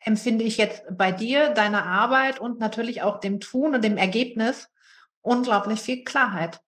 empfinde 0.00 0.44
ich 0.44 0.56
jetzt 0.58 0.84
bei 0.90 1.12
dir, 1.12 1.50
deiner 1.50 1.84
Arbeit 1.84 2.40
und 2.40 2.58
natürlich 2.58 3.02
auch 3.02 3.20
dem 3.20 3.40
Tun 3.40 3.74
und 3.74 3.84
dem 3.84 3.96
Ergebnis 3.96 4.70
unglaublich 5.22 5.80
viel 5.80 6.04
Klarheit. 6.04 6.60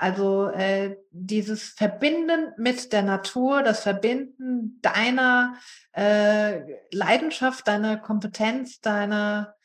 Also 0.00 0.48
äh, 0.48 0.96
dieses 1.10 1.68
Verbinden 1.68 2.54
mit 2.56 2.90
der 2.94 3.02
Natur, 3.02 3.62
das 3.62 3.82
Verbinden 3.82 4.78
deiner 4.80 5.56
äh, 5.92 6.62
Leidenschaft, 6.90 7.68
deiner 7.68 7.98
Kompetenz, 7.98 8.80
deiner 8.80 9.56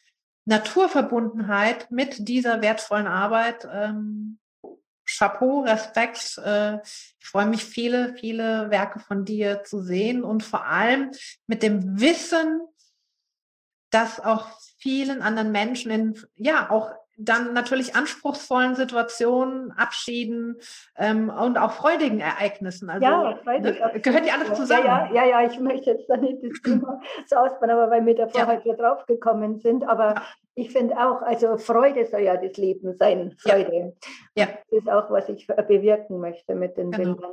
Naturverbundenheit 0.43 1.89
mit 1.89 2.28
dieser 2.28 2.62
wertvollen 2.62 3.08
Arbeit. 3.08 3.65
Ähm, 3.71 4.39
Chapeau, 5.06 5.62
Respekt. 5.62 6.38
Äh, 6.43 6.82
ich 6.84 7.26
freue 7.26 7.45
mich, 7.45 7.63
viele, 7.63 8.13
viele 8.15 8.69
Werke 8.69 9.00
von 9.00 9.24
dir 9.24 9.63
zu 9.63 9.82
sehen 9.82 10.26
und 10.26 10.43
vor 10.43 10.65
allem 10.65 11.12
mit 11.48 11.63
dem 11.63 12.02
Wissen, 12.02 12.60
dass 13.89 14.19
auch 14.19 14.48
vielen 14.80 15.21
anderen 15.21 15.54
Menschen 15.54 15.91
in, 15.91 16.21
ja, 16.36 16.69
auch 16.69 16.91
dann 17.17 17.54
natürlich 17.54 17.95
anspruchsvollen 17.95 18.75
Situationen, 18.75 19.71
Abschieden 19.71 20.58
ähm, 20.97 21.30
und 21.30 21.58
auch 21.58 21.71
freudigen 21.71 22.19
Ereignissen. 22.19 22.89
Also 22.89 23.06
ja, 23.06 23.39
freudig, 23.43 23.80
ne, 23.80 23.99
gehört 24.01 24.25
die 24.25 24.32
alles 24.32 24.54
zusammen. 24.54 24.86
Ja, 24.86 25.10
ja, 25.13 25.25
ja, 25.25 25.47
ich 25.49 25.60
möchte 25.60 25.91
jetzt 25.91 26.10
da 26.10 26.17
nicht 26.17 26.43
das 26.43 26.62
Thema 26.62 27.01
so 27.28 27.38
ausbauen, 27.38 27.69
aber 27.69 27.89
weil 27.89 28.06
wir 28.06 28.15
davor 28.15 28.41
ja. 28.41 28.47
halt 28.47 28.65
wieder 28.65 28.75
draufgekommen 28.75 29.60
sind. 29.60 29.88
Aber 29.88 30.15
ja. 30.15 30.23
ich 30.56 30.71
finde 30.71 30.97
auch, 30.97 31.21
also 31.21 31.58
Freude 31.58 32.06
soll 32.06 32.21
ja 32.21 32.36
das 32.36 32.58
Leben 32.58 32.95
sein. 32.97 33.36
Freude. 33.39 33.95
Ja. 34.36 34.45
ja. 34.45 34.54
Das 34.69 34.80
ist 34.80 34.89
auch, 34.89 35.10
was 35.10 35.30
ich 35.30 35.47
bewirken 35.47 36.19
möchte 36.19 36.54
mit 36.56 36.75
den 36.78 36.91
genau. 36.91 37.13
Bildern. 37.13 37.32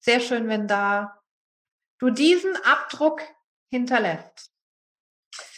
Sehr 0.00 0.20
schön, 0.20 0.48
wenn 0.48 0.66
da 0.66 1.20
du 1.98 2.10
diesen 2.10 2.54
Abdruck 2.64 3.22
hinterlässt. 3.70 4.52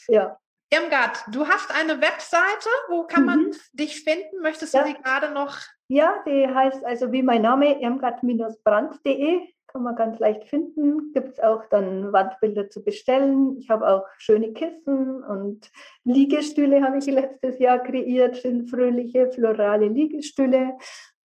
Ja. 0.09 0.39
Irmgard, 0.71 1.25
du 1.29 1.47
hast 1.47 1.71
eine 1.71 2.01
Webseite. 2.01 2.69
Wo 2.89 3.05
kann 3.05 3.25
man 3.25 3.41
mhm. 3.41 3.53
dich 3.73 4.03
finden? 4.03 4.41
Möchtest 4.43 4.75
du 4.75 4.79
ja. 4.79 4.85
sie 4.87 4.95
gerade 4.95 5.31
noch? 5.31 5.59
Ja, 5.89 6.23
die 6.27 6.47
heißt 6.47 6.85
also 6.85 7.13
wie 7.13 7.23
mein 7.23 7.43
Name, 7.43 7.81
irmgard-brand.de. 7.81 9.56
Kann 9.69 9.83
man 9.83 9.97
ganz 9.97 10.19
leicht 10.19 10.45
finden. 10.45 11.13
Gibt 11.13 11.33
es 11.33 11.41
auch 11.41 11.65
dann 11.67 12.13
Wandbilder 12.13 12.71
zu 12.71 12.83
bestellen. 12.83 13.57
Ich 13.59 13.69
habe 13.69 13.87
auch 13.89 14.05
schöne 14.19 14.53
Kissen 14.53 15.23
und 15.25 15.71
Liegestühle 16.05 16.83
habe 16.83 16.99
ich 16.99 17.07
letztes 17.07 17.59
Jahr 17.59 17.79
kreiert. 17.81 18.37
Schön 18.39 18.67
fröhliche, 18.67 19.31
florale 19.31 19.89
Liegestühle. 19.89 20.75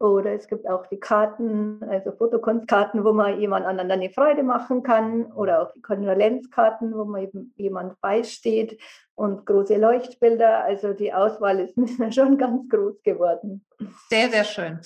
Oder 0.01 0.34
es 0.34 0.47
gibt 0.47 0.68
auch 0.68 0.88
die 0.88 0.99
Karten, 0.99 1.84
also 1.88 2.11
Fotokunstkarten, 2.11 3.05
wo 3.05 3.13
man 3.13 3.39
jemand 3.39 3.68
anderen 3.68 3.91
eine 3.91 4.09
Freude 4.09 4.41
machen 4.41 4.82
kann. 4.82 5.32
Oder 5.34 5.61
auch 5.61 5.72
die 5.74 5.82
Kondolenzkarten, 5.82 6.95
wo 6.95 7.05
man 7.05 7.22
eben 7.22 7.53
jemand 7.55 8.01
beisteht. 8.01 8.82
Und 9.13 9.45
große 9.45 9.78
Leuchtbilder. 9.78 10.63
Also 10.63 10.93
die 10.93 11.13
Auswahl 11.13 11.59
ist 11.59 11.76
schon 12.16 12.39
ganz 12.39 12.68
groß 12.70 13.03
geworden. 13.03 13.63
Sehr, 14.09 14.30
sehr 14.30 14.43
schön. 14.43 14.80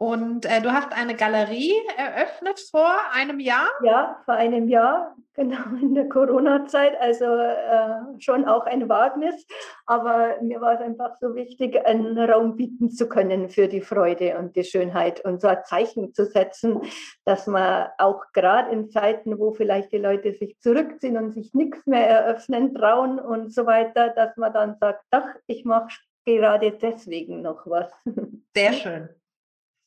Und 0.00 0.46
äh, 0.46 0.62
du 0.62 0.72
hast 0.72 0.92
eine 0.92 1.16
Galerie 1.16 1.74
eröffnet 1.96 2.60
vor 2.70 2.94
einem 3.12 3.40
Jahr? 3.40 3.68
Ja, 3.82 4.22
vor 4.24 4.34
einem 4.34 4.68
Jahr, 4.68 5.16
genau 5.34 5.76
in 5.82 5.92
der 5.96 6.08
Corona-Zeit. 6.08 6.96
Also 7.00 7.24
äh, 7.24 8.20
schon 8.20 8.44
auch 8.44 8.64
ein 8.66 8.88
Wagnis. 8.88 9.44
Aber 9.86 10.40
mir 10.40 10.60
war 10.60 10.74
es 10.74 10.80
einfach 10.80 11.16
so 11.20 11.34
wichtig, 11.34 11.84
einen 11.84 12.16
Raum 12.16 12.56
bieten 12.56 12.90
zu 12.90 13.08
können 13.08 13.48
für 13.48 13.66
die 13.66 13.80
Freude 13.80 14.38
und 14.38 14.54
die 14.54 14.62
Schönheit 14.62 15.24
und 15.24 15.40
so 15.40 15.48
ein 15.48 15.64
Zeichen 15.64 16.14
zu 16.14 16.26
setzen, 16.26 16.80
dass 17.24 17.48
man 17.48 17.88
auch 17.98 18.22
gerade 18.32 18.70
in 18.70 18.90
Zeiten, 18.90 19.36
wo 19.40 19.52
vielleicht 19.52 19.90
die 19.90 19.98
Leute 19.98 20.32
sich 20.32 20.60
zurückziehen 20.60 21.16
und 21.16 21.32
sich 21.32 21.54
nichts 21.54 21.86
mehr 21.86 22.08
eröffnen 22.08 22.72
trauen 22.72 23.18
und 23.18 23.52
so 23.52 23.66
weiter, 23.66 24.10
dass 24.10 24.36
man 24.36 24.52
dann 24.52 24.76
sagt, 24.78 25.02
doch, 25.10 25.26
ich 25.48 25.64
mache 25.64 25.88
gerade 26.24 26.70
deswegen 26.70 27.42
noch 27.42 27.66
was. 27.66 27.90
Sehr 28.54 28.72
schön. 28.74 29.08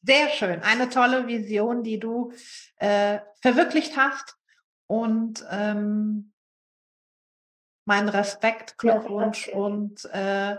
Sehr 0.03 0.29
schön. 0.29 0.61
Eine 0.63 0.89
tolle 0.89 1.27
Vision, 1.27 1.83
die 1.83 1.99
du 1.99 2.33
äh, 2.77 3.19
verwirklicht 3.41 3.97
hast. 3.97 4.37
Und 4.87 5.45
ähm, 5.49 6.33
mein 7.85 8.09
Respekt, 8.09 8.77
Glückwunsch. 8.77 9.47
Ja, 9.47 9.55
und 9.55 10.05
äh, 10.11 10.57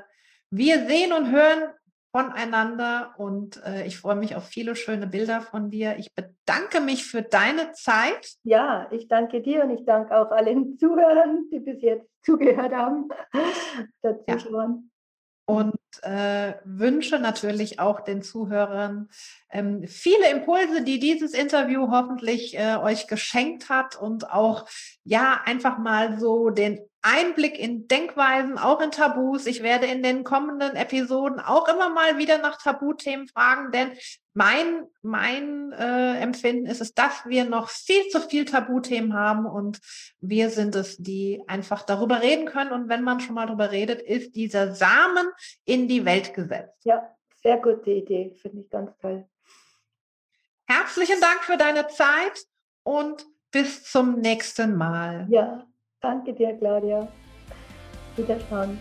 wir 0.51 0.87
sehen 0.87 1.13
und 1.13 1.31
hören 1.31 1.71
voneinander 2.15 3.15
und 3.17 3.63
äh, 3.65 3.87
ich 3.87 3.99
freue 3.99 4.17
mich 4.17 4.37
auf 4.37 4.45
viele 4.45 4.77
schöne 4.77 5.07
Bilder 5.07 5.41
von 5.41 5.71
dir. 5.71 5.97
Ich 5.99 6.15
bedanke 6.15 6.81
mich 6.81 7.07
für 7.07 7.23
deine 7.23 7.73
Zeit. 7.73 8.35
Ja, 8.45 8.87
ich 8.91 9.09
danke 9.09 9.41
dir 9.41 9.65
und 9.65 9.71
ich 9.71 9.85
danke 9.87 10.15
auch 10.15 10.31
allen 10.31 10.79
Zuhörern, 10.79 11.49
die 11.51 11.61
bis 11.61 11.81
jetzt 11.81 12.07
zugehört 12.23 12.73
haben, 12.73 13.09
dazu 14.03 14.53
ja. 14.53 14.79
Und 15.47 15.75
äh, 16.03 16.55
wünsche 16.65 17.19
natürlich 17.19 17.81
auch 17.81 18.01
den 18.01 18.23
Zuhörern 18.23 19.09
ähm, 19.51 19.87
viele 19.87 20.31
Impulse, 20.31 20.83
die 20.83 20.99
dieses 20.99 21.35
Interview 21.35 21.91
hoffentlich 21.91 22.59
äh, 22.59 22.77
euch 22.77 23.07
geschenkt 23.07 23.69
hat 23.69 23.97
und 23.97 24.31
auch 24.31 24.67
ja 25.05 25.41
einfach 25.45 25.79
mal 25.79 26.19
so 26.19 26.51
den 26.51 26.81
Einblick 27.03 27.59
in 27.59 27.89
Denkweisen, 27.89 28.59
auch 28.59 28.81
in 28.81 28.93
Tabus. 28.93 29.47
Ich 29.47 29.63
werde 29.63 29.87
in 29.87 30.05
den 30.05 30.23
kommenden 30.23 30.77
Episoden 30.77 31.41
auch 31.41 31.69
immer 31.69 31.91
mal 31.91 32.17
wieder 32.17 32.39
nach 32.39 32.63
Tabuthemen 32.63 33.27
fragen, 33.27 33.73
denn 33.73 33.91
mein, 34.35 34.85
mein 35.03 35.73
äh, 35.73 36.19
Empfinden 36.21 36.67
ist 36.67 36.81
es, 36.81 36.95
dass 36.95 37.27
wir 37.27 37.45
noch 37.45 37.69
viel 37.69 38.09
zu 38.09 38.21
viel 38.21 38.45
Tabuthemen 38.45 39.15
haben 39.15 39.47
und 39.47 39.81
wir 40.21 40.49
sind 40.49 40.75
es, 40.75 40.97
die 40.97 41.43
einfach 41.49 41.83
darüber 41.83 42.23
reden 42.23 42.47
können. 42.47 42.73
Und 42.73 42.89
wenn 42.89 43.03
man 43.03 43.21
schon 43.21 43.35
mal 43.35 43.47
darüber 43.47 43.73
redet, 43.73 44.01
ist 44.01 44.35
dieser 44.37 44.75
Samen 44.75 45.27
in 45.83 45.89
die 45.89 46.05
Welt 46.05 46.35
gesetzt. 46.35 46.85
Ja, 46.85 47.15
sehr 47.43 47.59
gute 47.59 47.91
Idee, 47.91 48.35
finde 48.41 48.63
ich 48.63 48.71
ganz 48.71 48.97
toll. 48.99 49.27
Herzlichen 50.67 51.21
Dank 51.21 51.43
für 51.43 51.57
deine 51.57 51.87
Zeit 51.89 52.47
und 52.85 53.27
bis 53.51 53.85
zum 53.85 54.21
nächsten 54.21 54.77
Mal. 54.77 55.27
Ja, 55.29 55.67
Danke 56.03 56.33
dir, 56.33 56.53
Claudia. 56.59 57.07
Wiederschauen. 58.17 58.77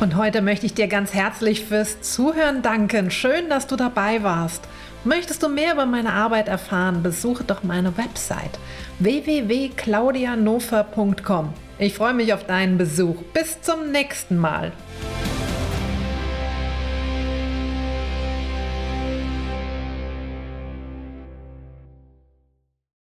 Und 0.00 0.16
heute 0.16 0.42
möchte 0.42 0.66
ich 0.66 0.74
dir 0.74 0.88
ganz 0.88 1.14
herzlich 1.14 1.64
fürs 1.64 2.02
Zuhören 2.02 2.62
danken. 2.62 3.12
Schön, 3.12 3.48
dass 3.48 3.68
du 3.68 3.76
dabei 3.76 4.24
warst. 4.24 4.66
Möchtest 5.06 5.42
du 5.44 5.48
mehr 5.48 5.72
über 5.72 5.86
meine 5.86 6.12
Arbeit 6.14 6.48
erfahren, 6.48 7.04
besuche 7.04 7.44
doch 7.44 7.62
meine 7.62 7.96
Website 7.96 8.58
www.claudianofer.com. 8.98 11.54
Ich 11.78 11.94
freue 11.94 12.12
mich 12.12 12.34
auf 12.34 12.44
deinen 12.44 12.76
Besuch. 12.76 13.22
Bis 13.32 13.62
zum 13.62 13.92
nächsten 13.92 14.36
Mal. 14.36 14.72